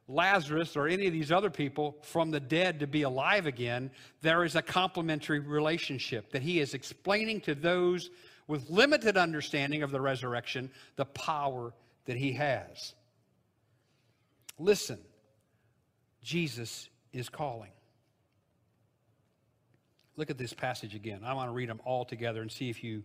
Lazarus 0.10 0.76
or 0.76 0.88
any 0.88 1.06
of 1.06 1.14
these 1.14 1.32
other 1.32 1.52
people 1.52 1.96
from 2.02 2.32
the 2.32 2.40
dead 2.40 2.80
to 2.80 2.88
be 2.88 3.04
alive 3.04 3.46
again, 3.46 3.92
there 4.22 4.44
is 4.44 4.56
a 4.56 4.62
complementary 4.62 5.40
relationship 5.40 6.32
that 6.32 6.42
he 6.42 6.60
is 6.60 6.74
explaining 6.74 7.40
to 7.42 7.54
those 7.54 8.10
with 8.48 8.68
limited 8.70 9.16
understanding 9.16 9.84
of 9.84 9.92
the 9.92 10.02
resurrection 10.02 10.72
the 10.96 11.06
power 11.06 11.72
that 12.06 12.18
he 12.18 12.34
has. 12.34 12.96
Listen, 14.58 14.98
Jesus 16.24 16.90
is 17.14 17.30
calling. 17.30 17.72
Look 20.18 20.32
at 20.32 20.40
this 20.40 20.54
passage 20.54 20.96
again. 20.96 21.22
I 21.24 21.34
want 21.34 21.50
to 21.50 21.54
read 21.54 21.70
them 21.70 21.80
all 21.86 22.04
together 22.04 22.42
and 22.42 22.52
see 22.52 22.70
if 22.70 22.84
you, 22.84 23.04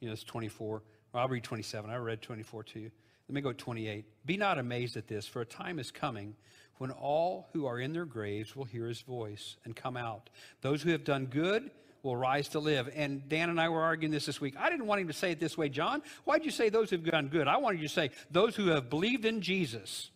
you 0.00 0.08
know, 0.08 0.12
it's 0.12 0.24
24. 0.24 0.82
I'll 1.14 1.28
read 1.28 1.44
27. 1.44 1.88
I 1.88 1.96
read 1.96 2.20
24 2.20 2.64
to 2.64 2.80
you. 2.80 2.90
Let 3.30 3.34
me 3.36 3.42
go 3.42 3.52
28. 3.52 4.26
Be 4.26 4.36
not 4.36 4.58
amazed 4.58 4.96
at 4.96 5.06
this, 5.06 5.24
for 5.24 5.40
a 5.40 5.46
time 5.46 5.78
is 5.78 5.92
coming 5.92 6.34
when 6.78 6.90
all 6.90 7.48
who 7.52 7.64
are 7.64 7.78
in 7.78 7.92
their 7.92 8.04
graves 8.04 8.56
will 8.56 8.64
hear 8.64 8.88
his 8.88 9.02
voice 9.02 9.56
and 9.64 9.76
come 9.76 9.96
out. 9.96 10.28
Those 10.62 10.82
who 10.82 10.90
have 10.90 11.04
done 11.04 11.26
good 11.26 11.70
will 12.02 12.16
rise 12.16 12.48
to 12.48 12.58
live. 12.58 12.90
And 12.92 13.28
Dan 13.28 13.48
and 13.48 13.60
I 13.60 13.68
were 13.68 13.82
arguing 13.82 14.10
this 14.10 14.26
this 14.26 14.40
week. 14.40 14.56
I 14.58 14.68
didn't 14.68 14.88
want 14.88 15.02
him 15.02 15.06
to 15.06 15.12
say 15.12 15.30
it 15.30 15.38
this 15.38 15.56
way, 15.56 15.68
John. 15.68 16.02
Why'd 16.24 16.44
you 16.44 16.50
say 16.50 16.70
those 16.70 16.90
who've 16.90 17.04
done 17.04 17.28
good? 17.28 17.46
I 17.46 17.58
wanted 17.58 17.80
you 17.80 17.86
to 17.86 17.94
say 17.94 18.10
those 18.32 18.56
who 18.56 18.66
have 18.70 18.90
believed 18.90 19.24
in 19.24 19.42
Jesus. 19.42 20.10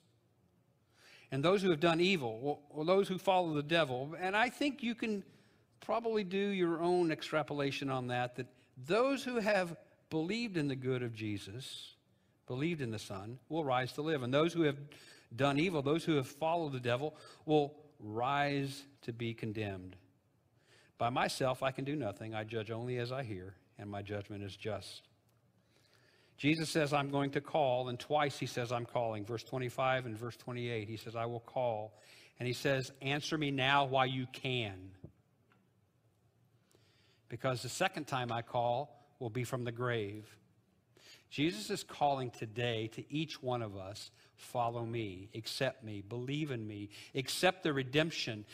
And 1.30 1.40
those 1.44 1.62
who 1.62 1.70
have 1.70 1.78
done 1.78 2.00
evil, 2.00 2.62
or 2.68 2.84
those 2.84 3.06
who 3.06 3.18
follow 3.18 3.54
the 3.54 3.62
devil. 3.62 4.16
And 4.20 4.36
I 4.36 4.48
think 4.48 4.82
you 4.82 4.96
can 4.96 5.22
probably 5.80 6.24
do 6.24 6.36
your 6.36 6.82
own 6.82 7.12
extrapolation 7.12 7.90
on 7.90 8.08
that, 8.08 8.34
that 8.34 8.48
those 8.88 9.22
who 9.22 9.36
have 9.36 9.76
believed 10.10 10.56
in 10.56 10.66
the 10.66 10.74
good 10.74 11.04
of 11.04 11.14
Jesus 11.14 11.93
believed 12.46 12.80
in 12.80 12.90
the 12.90 12.98
Son, 12.98 13.38
will 13.48 13.64
rise 13.64 13.92
to 13.92 14.02
live. 14.02 14.22
And 14.22 14.32
those 14.32 14.52
who 14.52 14.62
have 14.62 14.78
done 15.34 15.58
evil, 15.58 15.82
those 15.82 16.04
who 16.04 16.16
have 16.16 16.28
followed 16.28 16.72
the 16.72 16.80
devil, 16.80 17.16
will 17.46 17.74
rise 17.98 18.84
to 19.02 19.12
be 19.12 19.34
condemned. 19.34 19.96
By 20.98 21.10
myself, 21.10 21.62
I 21.62 21.70
can 21.70 21.84
do 21.84 21.96
nothing. 21.96 22.34
I 22.34 22.44
judge 22.44 22.70
only 22.70 22.98
as 22.98 23.10
I 23.12 23.22
hear, 23.22 23.54
and 23.78 23.90
my 23.90 24.02
judgment 24.02 24.42
is 24.42 24.56
just. 24.56 25.02
Jesus 26.36 26.68
says, 26.68 26.92
I'm 26.92 27.10
going 27.10 27.30
to 27.32 27.40
call, 27.40 27.88
and 27.88 27.98
twice 27.98 28.38
he 28.38 28.46
says, 28.46 28.72
I'm 28.72 28.86
calling. 28.86 29.24
Verse 29.24 29.44
25 29.44 30.06
and 30.06 30.16
verse 30.16 30.36
28, 30.36 30.88
he 30.88 30.96
says, 30.96 31.14
I 31.16 31.26
will 31.26 31.40
call. 31.40 31.98
And 32.38 32.46
he 32.46 32.52
says, 32.52 32.92
Answer 33.00 33.38
me 33.38 33.50
now 33.50 33.84
while 33.84 34.06
you 34.06 34.26
can. 34.32 34.90
Because 37.28 37.62
the 37.62 37.68
second 37.68 38.06
time 38.06 38.30
I 38.32 38.42
call 38.42 39.06
will 39.18 39.30
be 39.30 39.44
from 39.44 39.64
the 39.64 39.72
grave. 39.72 40.36
Jesus 41.34 41.68
is 41.68 41.82
calling 41.82 42.30
today 42.30 42.88
to 42.94 43.02
each 43.12 43.42
one 43.42 43.60
of 43.60 43.76
us 43.76 44.12
follow 44.36 44.86
me, 44.86 45.30
accept 45.34 45.82
me, 45.82 46.00
believe 46.00 46.52
in 46.52 46.64
me, 46.64 46.90
accept 47.16 47.64
the 47.64 47.72
redemption, 47.72 48.44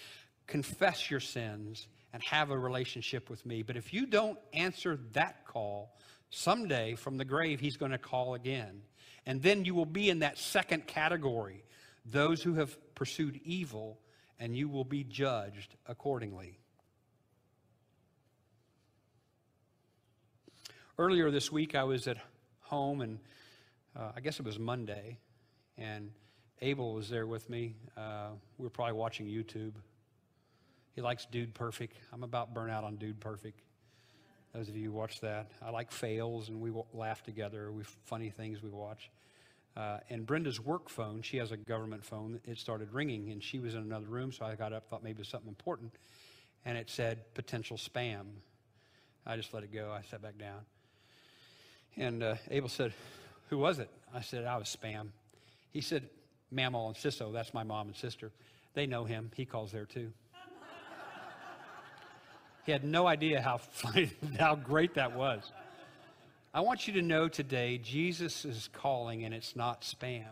confess 0.46 1.10
your 1.10 1.20
sins, 1.20 1.88
and 2.14 2.22
have 2.22 2.50
a 2.50 2.58
relationship 2.58 3.28
with 3.28 3.44
me. 3.44 3.60
But 3.60 3.76
if 3.76 3.92
you 3.92 4.06
don't 4.06 4.38
answer 4.54 4.98
that 5.12 5.44
call, 5.44 5.94
someday 6.30 6.94
from 6.94 7.18
the 7.18 7.24
grave, 7.26 7.60
he's 7.60 7.76
going 7.76 7.92
to 7.92 7.98
call 7.98 8.32
again. 8.32 8.80
And 9.26 9.42
then 9.42 9.66
you 9.66 9.74
will 9.74 9.84
be 9.84 10.08
in 10.08 10.20
that 10.20 10.38
second 10.38 10.86
category 10.86 11.62
those 12.06 12.42
who 12.42 12.54
have 12.54 12.78
pursued 12.94 13.38
evil, 13.44 13.98
and 14.38 14.56
you 14.56 14.70
will 14.70 14.86
be 14.86 15.04
judged 15.04 15.76
accordingly. 15.86 16.58
Earlier 20.98 21.30
this 21.30 21.52
week, 21.52 21.74
I 21.74 21.84
was 21.84 22.08
at 22.08 22.16
home, 22.70 23.00
and 23.00 23.18
uh, 23.96 24.12
I 24.16 24.20
guess 24.20 24.38
it 24.38 24.46
was 24.46 24.58
Monday, 24.58 25.18
and 25.76 26.10
Abel 26.62 26.94
was 26.94 27.10
there 27.10 27.26
with 27.26 27.50
me. 27.50 27.74
Uh, 27.96 28.28
we 28.58 28.64
were 28.64 28.70
probably 28.70 28.94
watching 28.94 29.26
YouTube. 29.26 29.72
He 30.94 31.02
likes 31.02 31.26
Dude 31.26 31.52
Perfect. 31.52 31.96
I'm 32.12 32.22
about 32.22 32.54
burnt 32.54 32.70
out 32.70 32.84
on 32.84 32.96
Dude 32.96 33.20
Perfect. 33.20 33.60
Those 34.54 34.68
of 34.68 34.76
you 34.76 34.86
who 34.86 34.92
watch 34.92 35.20
that, 35.20 35.50
I 35.60 35.70
like 35.70 35.90
fails, 35.90 36.48
and 36.48 36.60
we 36.60 36.72
laugh 36.92 37.22
together. 37.22 37.72
We 37.72 37.82
funny 38.04 38.30
things 38.30 38.62
we 38.62 38.70
watch. 38.70 39.10
Uh, 39.76 39.98
and 40.08 40.24
Brenda's 40.24 40.60
work 40.60 40.88
phone, 40.88 41.22
she 41.22 41.36
has 41.38 41.52
a 41.52 41.56
government 41.56 42.04
phone. 42.04 42.40
It 42.44 42.58
started 42.58 42.92
ringing, 42.92 43.30
and 43.30 43.42
she 43.42 43.58
was 43.58 43.74
in 43.74 43.82
another 43.82 44.06
room, 44.06 44.32
so 44.32 44.44
I 44.44 44.54
got 44.54 44.72
up, 44.72 44.88
thought 44.88 45.02
maybe 45.02 45.16
it 45.16 45.18
was 45.20 45.28
something 45.28 45.48
important, 45.48 45.92
and 46.64 46.78
it 46.78 46.88
said 46.88 47.34
potential 47.34 47.76
spam. 47.76 48.26
I 49.26 49.36
just 49.36 49.54
let 49.54 49.64
it 49.64 49.72
go. 49.72 49.92
I 49.92 50.02
sat 50.08 50.22
back 50.22 50.38
down. 50.38 50.60
And 51.96 52.22
uh, 52.22 52.36
Abel 52.50 52.68
said, 52.68 52.92
Who 53.48 53.58
was 53.58 53.78
it? 53.78 53.90
I 54.14 54.20
said, 54.20 54.44
I 54.44 54.56
was 54.56 54.74
Spam. 54.80 55.08
He 55.72 55.80
said, 55.80 56.08
Mamaw 56.52 56.88
and 56.88 56.96
Sisso, 56.96 57.32
that's 57.32 57.54
my 57.54 57.62
mom 57.62 57.88
and 57.88 57.96
sister. 57.96 58.32
They 58.74 58.86
know 58.86 59.04
him. 59.04 59.30
He 59.34 59.44
calls 59.44 59.72
there 59.72 59.86
too. 59.86 60.12
He 62.66 62.72
had 62.72 62.84
no 62.84 63.06
idea 63.06 63.40
how 63.40 63.56
funny, 63.72 64.10
how 64.38 64.54
great 64.54 64.94
that 64.94 65.16
was. 65.16 65.50
I 66.52 66.60
want 66.60 66.86
you 66.86 66.94
to 66.94 67.02
know 67.02 67.28
today, 67.28 67.78
Jesus 67.78 68.44
is 68.44 68.68
calling, 68.72 69.24
and 69.24 69.32
it's 69.32 69.56
not 69.56 69.82
spam. 69.82 70.24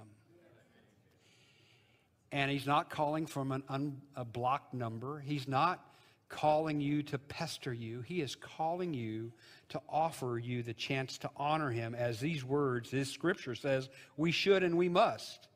And 2.31 2.51
he's 2.51 2.67
not 2.67 2.91
calling 2.91 3.27
from 3.27 3.53
an 3.53 3.63
un, 3.69 4.03
a 4.15 4.25
blocked 4.25 4.75
number. 4.75 5.21
He's 5.21 5.49
not 5.49 5.83
calling 6.29 6.81
you 6.81 7.03
to 7.05 7.19
pester 7.19 7.73
you. 7.73 8.03
He 8.03 8.21
is 8.21 8.35
calling 8.35 8.95
you 8.95 9.33
to 9.71 9.81
offer 9.89 10.39
you 10.39 10.63
the 10.63 10.75
chance 10.75 11.19
to 11.19 11.31
honor 11.37 11.71
him 11.71 11.95
as 11.95 12.21
these 12.21 12.45
words, 12.45 12.91
this 12.91 13.11
scripture 13.11 13.55
says, 13.55 13.89
we 14.17 14.31
should 14.31 14.63
and 14.63 14.77
we 14.77 14.89
must 14.89 15.49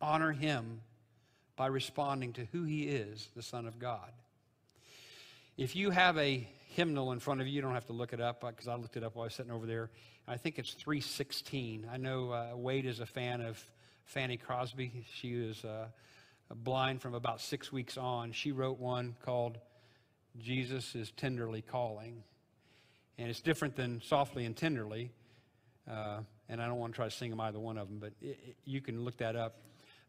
honor 0.00 0.32
him 0.32 0.80
by 1.56 1.66
responding 1.66 2.32
to 2.34 2.46
who 2.52 2.64
he 2.64 2.84
is, 2.84 3.28
the 3.34 3.42
Son 3.42 3.66
of 3.66 3.78
God. 3.78 4.12
If 5.56 5.74
you 5.74 5.90
have 5.90 6.18
a 6.18 6.46
hymnal 6.68 7.12
in 7.12 7.18
front 7.18 7.40
of 7.40 7.46
you, 7.46 7.54
you 7.54 7.62
don't 7.62 7.72
have 7.72 7.86
to 7.86 7.94
look 7.94 8.12
it 8.12 8.20
up 8.20 8.42
because 8.42 8.68
I 8.68 8.74
looked 8.74 8.96
it 8.96 9.02
up 9.02 9.16
while 9.16 9.22
I 9.22 9.26
was 9.26 9.34
sitting 9.34 9.52
over 9.52 9.66
there. 9.66 9.90
I 10.28 10.36
think 10.36 10.58
it's 10.58 10.72
316. 10.72 11.88
I 11.90 11.96
know 11.96 12.30
uh, 12.30 12.50
Wade 12.54 12.84
is 12.84 13.00
a 13.00 13.06
fan 13.06 13.40
of 13.40 13.62
Fanny 14.04 14.36
Crosby. 14.36 15.06
She 15.14 15.34
was 15.36 15.64
uh, 15.64 15.86
blind 16.54 17.02
from 17.02 17.14
about 17.14 17.40
six 17.40 17.72
weeks 17.72 17.96
on. 17.96 18.32
She 18.32 18.52
wrote 18.52 18.78
one 18.78 19.16
called 19.24 19.58
Jesus 20.38 20.94
is 20.94 21.10
Tenderly 21.12 21.62
Calling. 21.62 22.22
And 23.18 23.28
it's 23.28 23.40
different 23.40 23.76
than 23.76 24.02
Softly 24.02 24.44
and 24.44 24.56
Tenderly. 24.56 25.10
Uh, 25.90 26.20
and 26.48 26.60
I 26.60 26.66
don't 26.66 26.78
want 26.78 26.92
to 26.92 26.96
try 26.96 27.06
to 27.06 27.10
sing 27.10 27.30
them 27.30 27.40
either 27.40 27.58
one 27.58 27.78
of 27.78 27.88
them, 27.88 27.98
but 27.98 28.12
it, 28.20 28.38
it, 28.46 28.56
you 28.64 28.80
can 28.80 29.04
look 29.04 29.16
that 29.18 29.36
up. 29.36 29.56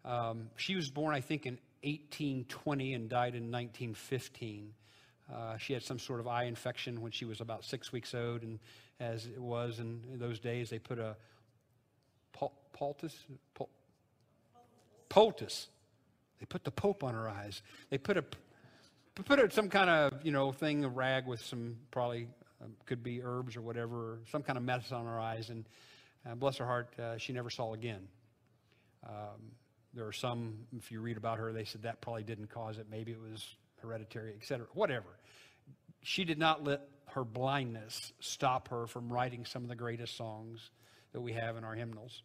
Um, 0.03 0.49
she 0.55 0.75
was 0.75 0.89
born, 0.89 1.15
I 1.15 1.21
think, 1.21 1.45
in 1.45 1.57
1820 1.83 2.93
and 2.93 3.09
died 3.09 3.35
in 3.35 3.51
1915. 3.51 4.73
Uh, 5.33 5.57
she 5.57 5.73
had 5.73 5.83
some 5.83 5.99
sort 5.99 6.19
of 6.19 6.27
eye 6.27 6.43
infection 6.43 7.01
when 7.01 7.11
she 7.11 7.25
was 7.25 7.41
about 7.41 7.65
six 7.65 7.91
weeks 7.91 8.13
old, 8.13 8.43
and 8.43 8.59
as 8.99 9.25
it 9.25 9.39
was 9.39 9.79
in 9.79 10.01
those 10.15 10.39
days, 10.39 10.69
they 10.69 10.79
put 10.79 10.99
a 10.99 11.15
poultice, 12.73 13.25
pul- 13.53 13.69
poultice. 15.09 15.67
They 16.39 16.45
put 16.45 16.63
the 16.63 16.71
Pope 16.71 17.03
on 17.03 17.13
her 17.13 17.29
eyes. 17.29 17.61
They 17.89 17.97
put 17.97 18.17
a 18.17 18.23
put 19.15 19.39
a, 19.39 19.49
some 19.51 19.69
kind 19.69 19.89
of 19.89 20.25
you 20.25 20.31
know 20.31 20.51
thing, 20.51 20.83
a 20.85 20.89
rag 20.89 21.27
with 21.27 21.41
some 21.41 21.77
probably 21.91 22.27
um, 22.63 22.73
could 22.85 23.03
be 23.03 23.21
herbs 23.23 23.55
or 23.55 23.61
whatever, 23.61 24.19
some 24.31 24.43
kind 24.43 24.57
of 24.57 24.63
mess 24.63 24.91
on 24.91 25.05
her 25.05 25.19
eyes, 25.19 25.49
and 25.49 25.65
uh, 26.25 26.35
bless 26.35 26.57
her 26.57 26.65
heart, 26.65 26.93
uh, 26.99 27.17
she 27.17 27.33
never 27.33 27.49
saw 27.49 27.73
again. 27.73 28.07
Um, 29.07 29.51
there 29.93 30.05
are 30.05 30.13
some, 30.13 30.65
if 30.77 30.91
you 30.91 31.01
read 31.01 31.17
about 31.17 31.37
her, 31.37 31.53
they 31.53 31.63
said 31.63 31.83
that 31.83 32.01
probably 32.01 32.23
didn't 32.23 32.49
cause 32.49 32.77
it. 32.77 32.87
Maybe 32.89 33.11
it 33.11 33.21
was 33.21 33.55
hereditary, 33.81 34.33
etc. 34.35 34.67
Whatever. 34.73 35.19
She 36.03 36.25
did 36.25 36.37
not 36.37 36.63
let 36.63 36.81
her 37.07 37.23
blindness 37.23 38.11
stop 38.19 38.69
her 38.69 38.87
from 38.87 39.11
writing 39.11 39.45
some 39.45 39.63
of 39.63 39.69
the 39.69 39.75
greatest 39.75 40.17
songs 40.17 40.69
that 41.13 41.21
we 41.21 41.33
have 41.33 41.57
in 41.57 41.63
our 41.63 41.73
hymnals. 41.73 42.21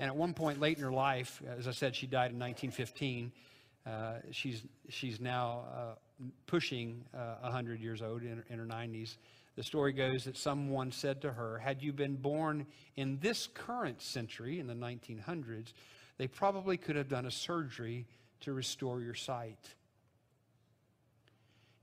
And 0.00 0.08
at 0.08 0.16
one 0.16 0.32
point 0.32 0.58
late 0.58 0.78
in 0.78 0.82
her 0.82 0.90
life, 0.90 1.42
as 1.58 1.68
I 1.68 1.72
said, 1.72 1.94
she 1.94 2.06
died 2.06 2.32
in 2.32 2.38
1915. 2.38 3.30
Uh, 3.86 4.12
she's, 4.30 4.62
she's 4.88 5.20
now 5.20 5.64
uh, 5.76 6.24
pushing 6.46 7.04
uh, 7.12 7.34
100 7.42 7.80
years 7.80 8.00
old 8.00 8.22
in, 8.22 8.42
in 8.48 8.58
her 8.58 8.64
90s. 8.64 9.18
The 9.56 9.62
story 9.62 9.92
goes 9.92 10.24
that 10.24 10.38
someone 10.38 10.90
said 10.90 11.20
to 11.20 11.30
her, 11.30 11.58
Had 11.58 11.82
you 11.82 11.92
been 11.92 12.16
born 12.16 12.64
in 12.96 13.18
this 13.20 13.46
current 13.52 14.00
century, 14.00 14.58
in 14.58 14.66
the 14.66 14.74
1900s, 14.74 15.74
they 16.16 16.26
probably 16.26 16.78
could 16.78 16.96
have 16.96 17.10
done 17.10 17.26
a 17.26 17.30
surgery 17.30 18.06
to 18.40 18.54
restore 18.54 19.02
your 19.02 19.12
sight. 19.12 19.68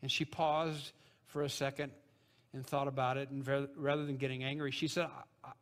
And 0.02 0.12
she 0.12 0.26
paused 0.26 0.92
for 1.28 1.44
a 1.44 1.50
second 1.50 1.92
and 2.52 2.66
thought 2.66 2.88
about 2.88 3.18
it. 3.18 3.30
And 3.30 3.48
rather 3.76 4.08
than 4.08 4.18
getting 4.18 4.44
angry, 4.44 4.72
she 4.72 4.88
said, 4.88 5.08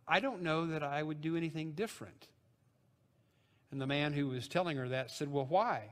I 0.07 0.21
don't 0.21 0.41
know 0.41 0.67
that 0.67 0.83
I 0.83 1.03
would 1.03 1.19
do 1.19 1.35
anything 1.35 1.73
different. 1.73 2.29
And 3.75 3.81
the 3.81 3.87
man 3.87 4.13
who 4.13 4.27
was 4.29 4.47
telling 4.47 4.77
her 4.77 4.87
that 4.87 5.11
said, 5.11 5.29
Well, 5.29 5.47
why? 5.49 5.91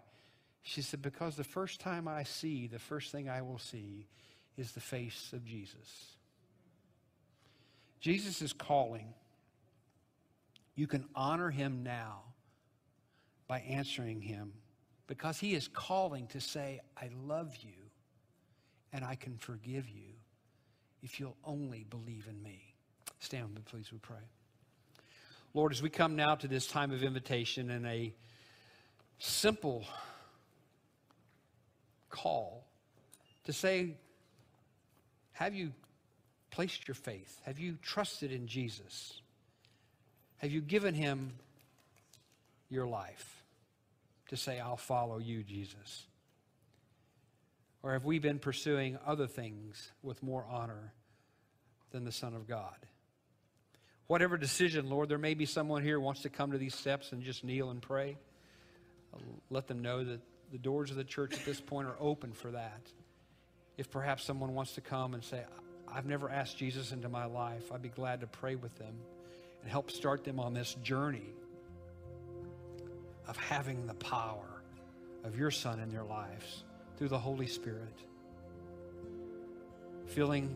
She 0.61 0.81
said, 0.81 1.01
Because 1.01 1.35
the 1.35 1.43
first 1.43 1.81
time 1.81 2.07
I 2.07 2.23
see, 2.23 2.65
the 2.65 2.79
first 2.79 3.11
thing 3.11 3.27
I 3.27 3.41
will 3.41 3.59
see 3.59 4.07
is 4.55 4.71
the 4.71 4.79
face 4.79 5.33
of 5.33 5.43
Jesus. 5.43 6.15
Jesus 7.99 8.41
is 8.41 8.53
calling. 8.53 9.13
You 10.75 10.87
can 10.87 11.03
honor 11.13 11.49
him 11.49 11.83
now 11.83 12.21
by 13.49 13.59
answering 13.59 14.21
him 14.21 14.53
because 15.07 15.37
he 15.37 15.53
is 15.53 15.67
calling 15.67 16.27
to 16.27 16.39
say, 16.39 16.79
I 16.95 17.09
love 17.25 17.53
you 17.59 17.89
and 18.93 19.03
I 19.03 19.15
can 19.15 19.35
forgive 19.35 19.89
you 19.89 20.13
if 21.01 21.19
you'll 21.19 21.35
only 21.43 21.83
believe 21.89 22.27
in 22.29 22.41
me. 22.41 22.75
Stand 23.19 23.47
with 23.47 23.55
me, 23.55 23.61
please, 23.65 23.91
we 23.91 23.97
pray. 23.97 24.23
Lord, 25.55 25.71
as 25.71 25.83
we 25.83 25.89
come 25.89 26.15
now 26.15 26.33
to 26.35 26.47
this 26.47 26.65
time 26.65 26.91
of 26.91 27.03
invitation 27.03 27.69
and 27.69 27.85
a 27.85 28.11
simple 29.19 29.85
call 32.09 32.65
to 33.43 33.53
say, 33.53 33.95
Have 35.33 35.53
you 35.53 35.71
placed 36.49 36.87
your 36.87 36.95
faith? 36.95 37.39
Have 37.45 37.59
you 37.59 37.77
trusted 37.83 38.31
in 38.31 38.47
Jesus? 38.47 39.21
Have 40.37 40.51
you 40.51 40.59
given 40.59 40.95
him 40.95 41.33
your 42.69 42.87
life 42.87 43.43
to 44.29 44.37
say, 44.37 44.59
I'll 44.59 44.75
follow 44.75 45.19
you, 45.19 45.43
Jesus? 45.43 46.05
Or 47.83 47.93
have 47.93 48.05
we 48.05 48.17
been 48.17 48.39
pursuing 48.39 48.97
other 49.05 49.27
things 49.27 49.91
with 50.01 50.23
more 50.23 50.45
honor 50.49 50.93
than 51.91 52.05
the 52.05 52.11
Son 52.11 52.33
of 52.33 52.47
God? 52.47 52.75
Whatever 54.13 54.37
decision, 54.37 54.91
Lord, 54.91 55.09
there 55.09 55.17
may 55.17 55.33
be 55.33 55.47
someone 55.47 55.81
here 55.81 55.99
wants 55.99 56.21
to 56.21 56.29
come 56.29 56.51
to 56.51 56.59
these 56.59 56.75
steps 56.75 57.13
and 57.13 57.23
just 57.23 57.43
kneel 57.43 57.71
and 57.71 57.81
pray. 57.81 58.15
Uh, 59.11 59.17
let 59.49 59.65
them 59.67 59.81
know 59.81 60.03
that 60.03 60.19
the 60.51 60.59
doors 60.59 60.91
of 60.91 60.97
the 60.97 61.03
church 61.03 61.33
at 61.33 61.43
this 61.45 61.59
point 61.59 61.87
are 61.87 61.95
open 61.99 62.31
for 62.31 62.51
that. 62.51 62.91
If 63.75 63.89
perhaps 63.89 64.23
someone 64.23 64.53
wants 64.53 64.73
to 64.73 64.81
come 64.81 65.15
and 65.15 65.23
say, 65.23 65.43
I've 65.91 66.05
never 66.05 66.29
asked 66.29 66.59
Jesus 66.59 66.91
into 66.91 67.09
my 67.09 67.25
life, 67.25 67.71
I'd 67.71 67.81
be 67.81 67.89
glad 67.89 68.21
to 68.21 68.27
pray 68.27 68.53
with 68.53 68.77
them 68.77 68.93
and 69.63 69.71
help 69.71 69.89
start 69.89 70.23
them 70.23 70.39
on 70.39 70.53
this 70.53 70.75
journey 70.83 71.33
of 73.27 73.35
having 73.37 73.87
the 73.87 73.95
power 73.95 74.61
of 75.23 75.39
your 75.39 75.49
Son 75.49 75.79
in 75.79 75.89
their 75.89 76.03
lives 76.03 76.65
through 76.97 77.09
the 77.09 77.17
Holy 77.17 77.47
Spirit. 77.47 77.97
Feeling 80.05 80.55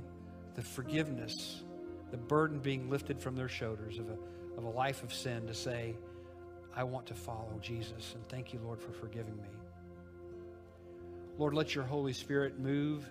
the 0.53 0.61
forgiveness, 0.61 1.63
the 2.11 2.17
burden 2.17 2.59
being 2.59 2.89
lifted 2.89 3.19
from 3.19 3.35
their 3.35 3.49
shoulders 3.49 3.99
of 3.99 4.09
a, 4.09 4.17
of 4.57 4.63
a 4.63 4.69
life 4.69 5.03
of 5.03 5.13
sin 5.13 5.45
to 5.47 5.53
say, 5.53 5.95
I 6.75 6.83
want 6.83 7.07
to 7.07 7.13
follow 7.13 7.57
Jesus. 7.61 8.13
And 8.15 8.27
thank 8.29 8.53
you, 8.53 8.59
Lord, 8.63 8.79
for 8.79 8.91
forgiving 8.91 9.35
me. 9.37 9.49
Lord, 11.37 11.53
let 11.53 11.75
your 11.75 11.83
Holy 11.83 12.13
Spirit 12.13 12.59
move 12.59 13.07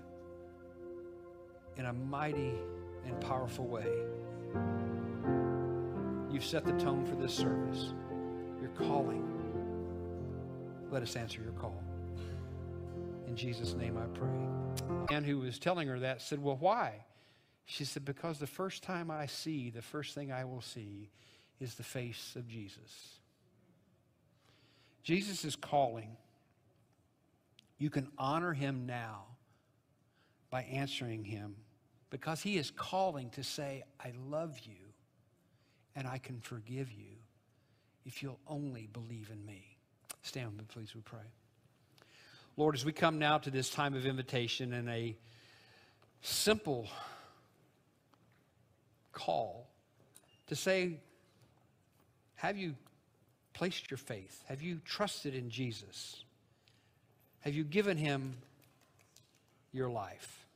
in 1.77 1.87
a 1.87 1.93
mighty 1.93 2.53
and 3.05 3.21
powerful 3.21 3.67
way. 3.67 3.87
You've 6.31 6.45
set 6.45 6.65
the 6.65 6.73
tone 6.73 7.05
for 7.07 7.15
this 7.15 7.33
service. 7.33 7.93
You're 8.61 8.71
calling. 8.71 9.25
Let 10.91 11.03
us 11.03 11.17
answer 11.17 11.43
your 11.43 11.53
call. 11.53 11.83
In 13.27 13.37
Jesus' 13.37 13.75
name 13.75 13.97
I 13.99 14.07
pray. 14.19 15.17
And 15.17 15.25
who 15.25 15.39
was 15.39 15.59
telling 15.59 15.89
her 15.89 15.99
that 16.01 16.23
said, 16.23 16.43
Well, 16.43 16.57
why? 16.59 17.05
She 17.67 17.85
said, 17.85 18.05
Because 18.05 18.39
the 18.39 18.47
first 18.47 18.83
time 18.83 19.11
I 19.11 19.27
see, 19.27 19.71
the 19.71 19.83
first 19.83 20.15
thing 20.15 20.33
I 20.33 20.45
will 20.45 20.63
see 20.63 21.11
is 21.61 21.75
the 21.75 21.83
face 21.83 22.35
of 22.37 22.49
Jesus. 22.49 23.19
Jesus 25.03 25.45
is 25.45 25.57
calling. 25.57 26.17
You 27.79 27.91
can 27.91 28.09
honor 28.17 28.53
him 28.53 28.87
now 28.87 29.25
by 30.51 30.63
answering 30.63 31.25
him 31.25 31.57
because 32.11 32.41
he 32.41 32.57
is 32.57 32.71
calling 32.71 33.31
to 33.31 33.43
say, 33.43 33.83
I 34.01 34.13
love 34.29 34.59
you 34.65 34.87
and 35.95 36.07
I 36.07 36.19
can 36.19 36.41
forgive 36.41 36.91
you 36.93 37.17
if 38.05 38.23
you'll 38.23 38.41
only 38.47 38.89
believe 38.93 39.31
in 39.33 39.45
me. 39.45 39.77
Stand 40.23 40.49
with 40.49 40.59
me, 40.59 40.65
please, 40.69 40.95
we 40.95 41.01
pray. 41.01 41.19
Lord, 42.57 42.75
as 42.75 42.85
we 42.85 42.93
come 42.93 43.19
now 43.19 43.39
to 43.39 43.51
this 43.51 43.71
time 43.71 43.95
of 43.95 44.07
invitation 44.07 44.73
and 44.73 44.89
a 44.89 45.17
simple 46.23 46.89
call 49.17 49.67
to 50.47 50.55
say, 50.55 51.01
Have 52.37 52.57
you 52.57 52.75
placed 53.55 53.91
your 53.91 53.99
faith? 53.99 54.45
Have 54.47 54.63
you 54.63 54.81
trusted 54.85 55.35
in 55.35 55.51
Jesus? 55.51 56.23
Have 57.41 57.55
you 57.55 57.65
given 57.65 57.97
him 57.97 58.37
your 59.73 59.89
life 59.89 60.47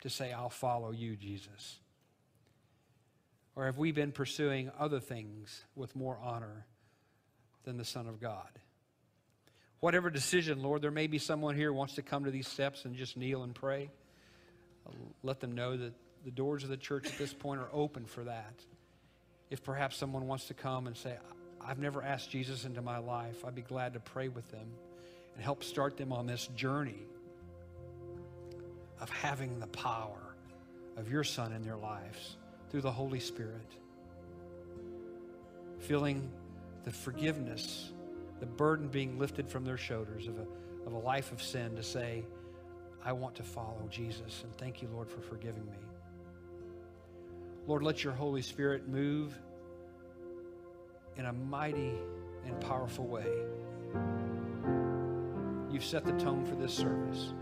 to 0.00 0.10
say, 0.10 0.32
I'll 0.32 0.50
follow 0.50 0.90
you, 0.90 1.16
Jesus? 1.16 1.78
Or 3.54 3.66
have 3.66 3.78
we 3.78 3.92
been 3.92 4.12
pursuing 4.12 4.70
other 4.78 5.00
things 5.00 5.64
with 5.74 5.94
more 5.96 6.18
honor 6.22 6.66
than 7.64 7.78
the 7.78 7.84
Son 7.84 8.06
of 8.06 8.20
God? 8.20 8.48
Whatever 9.80 10.10
decision, 10.10 10.62
Lord, 10.62 10.82
there 10.82 10.90
may 10.90 11.06
be 11.06 11.18
someone 11.18 11.54
here 11.54 11.68
who 11.68 11.74
wants 11.74 11.94
to 11.94 12.02
come 12.02 12.24
to 12.24 12.30
these 12.30 12.48
steps 12.48 12.84
and 12.84 12.96
just 12.96 13.16
kneel 13.16 13.42
and 13.42 13.54
pray. 13.54 13.90
Let 15.22 15.40
them 15.40 15.54
know 15.54 15.76
that 15.76 15.92
the 16.26 16.32
doors 16.32 16.64
of 16.64 16.70
the 16.70 16.76
church 16.76 17.06
at 17.06 17.16
this 17.18 17.32
point 17.32 17.60
are 17.60 17.68
open 17.72 18.04
for 18.04 18.24
that. 18.24 18.54
If 19.48 19.62
perhaps 19.62 19.96
someone 19.96 20.26
wants 20.26 20.46
to 20.46 20.54
come 20.54 20.88
and 20.88 20.96
say, 20.96 21.16
I've 21.64 21.78
never 21.78 22.02
asked 22.02 22.30
Jesus 22.30 22.64
into 22.64 22.82
my 22.82 22.98
life, 22.98 23.44
I'd 23.44 23.54
be 23.54 23.62
glad 23.62 23.94
to 23.94 24.00
pray 24.00 24.26
with 24.26 24.50
them 24.50 24.66
and 25.34 25.44
help 25.44 25.62
start 25.62 25.96
them 25.96 26.12
on 26.12 26.26
this 26.26 26.48
journey 26.56 26.98
of 29.00 29.08
having 29.08 29.60
the 29.60 29.68
power 29.68 30.34
of 30.96 31.08
your 31.08 31.22
Son 31.22 31.52
in 31.52 31.62
their 31.62 31.76
lives 31.76 32.36
through 32.70 32.80
the 32.80 32.90
Holy 32.90 33.20
Spirit. 33.20 33.76
Feeling 35.78 36.28
the 36.82 36.90
forgiveness, 36.90 37.92
the 38.40 38.46
burden 38.46 38.88
being 38.88 39.16
lifted 39.16 39.48
from 39.48 39.64
their 39.64 39.78
shoulders 39.78 40.26
of 40.26 40.36
a, 40.40 40.86
of 40.88 40.92
a 40.92 40.98
life 40.98 41.30
of 41.30 41.40
sin 41.40 41.76
to 41.76 41.84
say, 41.84 42.24
I 43.04 43.12
want 43.12 43.36
to 43.36 43.44
follow 43.44 43.86
Jesus. 43.88 44.42
And 44.42 44.56
thank 44.58 44.82
you, 44.82 44.88
Lord, 44.92 45.08
for 45.08 45.20
forgiving 45.20 45.64
me. 45.66 45.78
Lord, 47.66 47.82
let 47.82 48.04
your 48.04 48.12
Holy 48.12 48.42
Spirit 48.42 48.88
move 48.88 49.36
in 51.16 51.26
a 51.26 51.32
mighty 51.32 51.92
and 52.46 52.60
powerful 52.60 53.06
way. 53.06 53.26
You've 55.70 55.84
set 55.84 56.04
the 56.04 56.12
tone 56.12 56.46
for 56.46 56.54
this 56.54 56.72
service. 56.72 57.32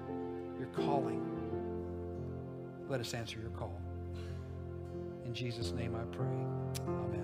You're 0.59 0.69
calling. 0.69 1.21
Let 2.89 3.01
us 3.01 3.13
answer 3.15 3.39
your 3.39 3.51
call. 3.51 3.81
In 5.25 5.35
Jesus' 5.35 5.73
name 5.73 5.95
I 5.95 6.05
pray. 6.17 6.27
Amen. 6.89 7.15